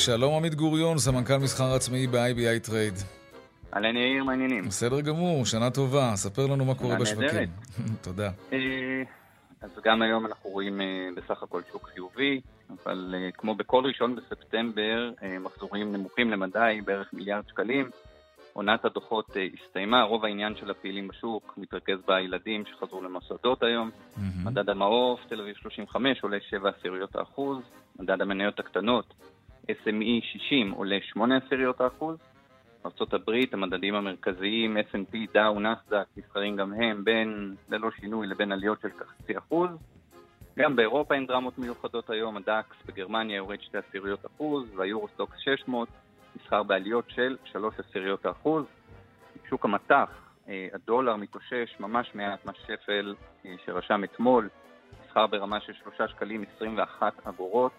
[0.04, 2.94] שלום עמית גוריון, סמנכ"ל מסחר עצמאי ב-IBI טרייד.
[3.74, 4.64] אהלן יאיר, מה העניינים.
[4.64, 6.12] בסדר גמור, שנה טובה.
[6.14, 7.48] ספר לנו מה קורה בשווקים.
[8.04, 8.30] תודה.
[8.52, 8.58] אה,
[9.60, 12.40] אז גם היום אנחנו רואים אה, בסך הכל שוק חיובי,
[12.70, 17.90] אבל אה, כמו בכל ראשון בספטמבר, מחזורים נמוכים למדי, בערך מיליארד שקלים.
[18.52, 23.90] עונת הדוחות הסתיימה, רוב העניין של הפעילים בשוק מתרכז בילדים שחזרו למוסדות היום.
[24.44, 27.58] מדד המעוף, תל אביב 35, עולה 7 עשיריות האחוז.
[27.98, 29.14] מדד המניות הקטנות,
[29.84, 32.18] SME 60 עולה 8 עשיריות האחוז.
[32.84, 38.90] ארה"ב, המדדים המרכזיים, S&P, דאו, נסדק, נסחרים גם הם בין, ללא שינוי, לבין עליות של
[38.90, 39.70] כחצי אחוז.
[40.58, 45.88] גם באירופה אין דרמות מיוחדות היום, הדאקס בגרמניה יורד 2 עשיריות אחוז, והיורוסטוקס 600
[46.36, 48.64] נסחר בעליות של 3 עשיריות האחוז.
[49.48, 53.14] שוק המטח, אה, הדולר מתאושש ממש מעט מהשפל
[53.46, 54.48] אה, שרשם אתמול,
[55.04, 57.72] נסחר ברמה של 3 שקלים 21 אגורות.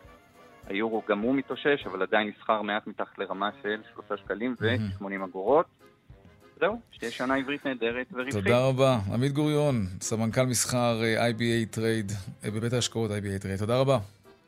[0.67, 5.65] היורו גם הוא מתאושש, אבל עדיין נסחר מעט מתחת לרמה של 3 שקלים ו-80 אגורות.
[6.59, 8.33] זהו, שתהיה שנה עברית נהדרת ורווחית.
[8.33, 8.99] תודה רבה.
[9.13, 12.11] עמית גוריון, סמנכ"ל מסחר אה, IBI טרייד,
[12.43, 13.59] אה, בבית ההשקעות IBI טרייד.
[13.59, 13.99] תודה רבה.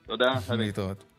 [0.05, 0.33] תודה.
[0.49, 1.12] להתראות.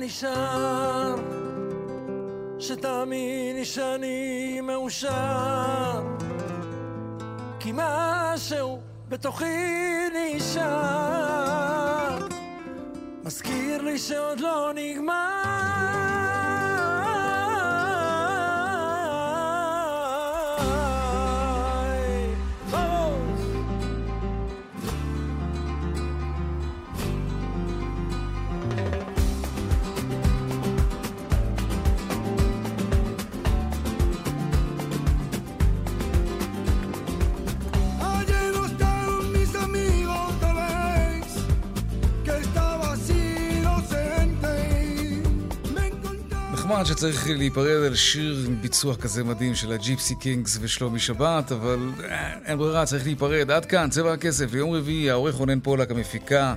[0.00, 1.14] נשאר
[2.58, 6.02] שתאמיני שאני מאושר.
[7.60, 12.18] כי משהו בתוכי נשאר.
[13.24, 15.61] מזכיר לי שעוד לא נגמר
[46.82, 51.52] נחמד שצריך להיפרד על שיר עם ביצוע כזה מדהים של ה Gipsy Kings ושלומי שבת,
[51.52, 53.50] אבל אה, אין ברירה, צריך להיפרד.
[53.50, 56.54] עד כאן, צבע הכסף, ליום רביעי, העורך רונן פולק, המפיקה,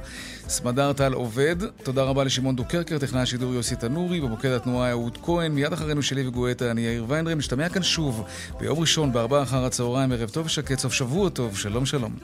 [0.48, 1.56] סמדר טל עובד.
[1.84, 6.28] תודה רבה לשמעון דוקרקר, טכנאי השידור יוסי תנורי, במוקד התנועה אהוד כהן, מיד אחרינו שלי
[6.28, 8.24] וגואטה, אני יאיר ויינרב, נשתמע כאן שוב
[8.60, 12.16] ביום ראשון, בארבעה אחר הצהריים, ערב טוב ושקט, סוף שבוע טוב, שלום שלום.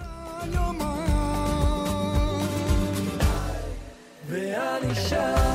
[4.30, 5.51] ואני שם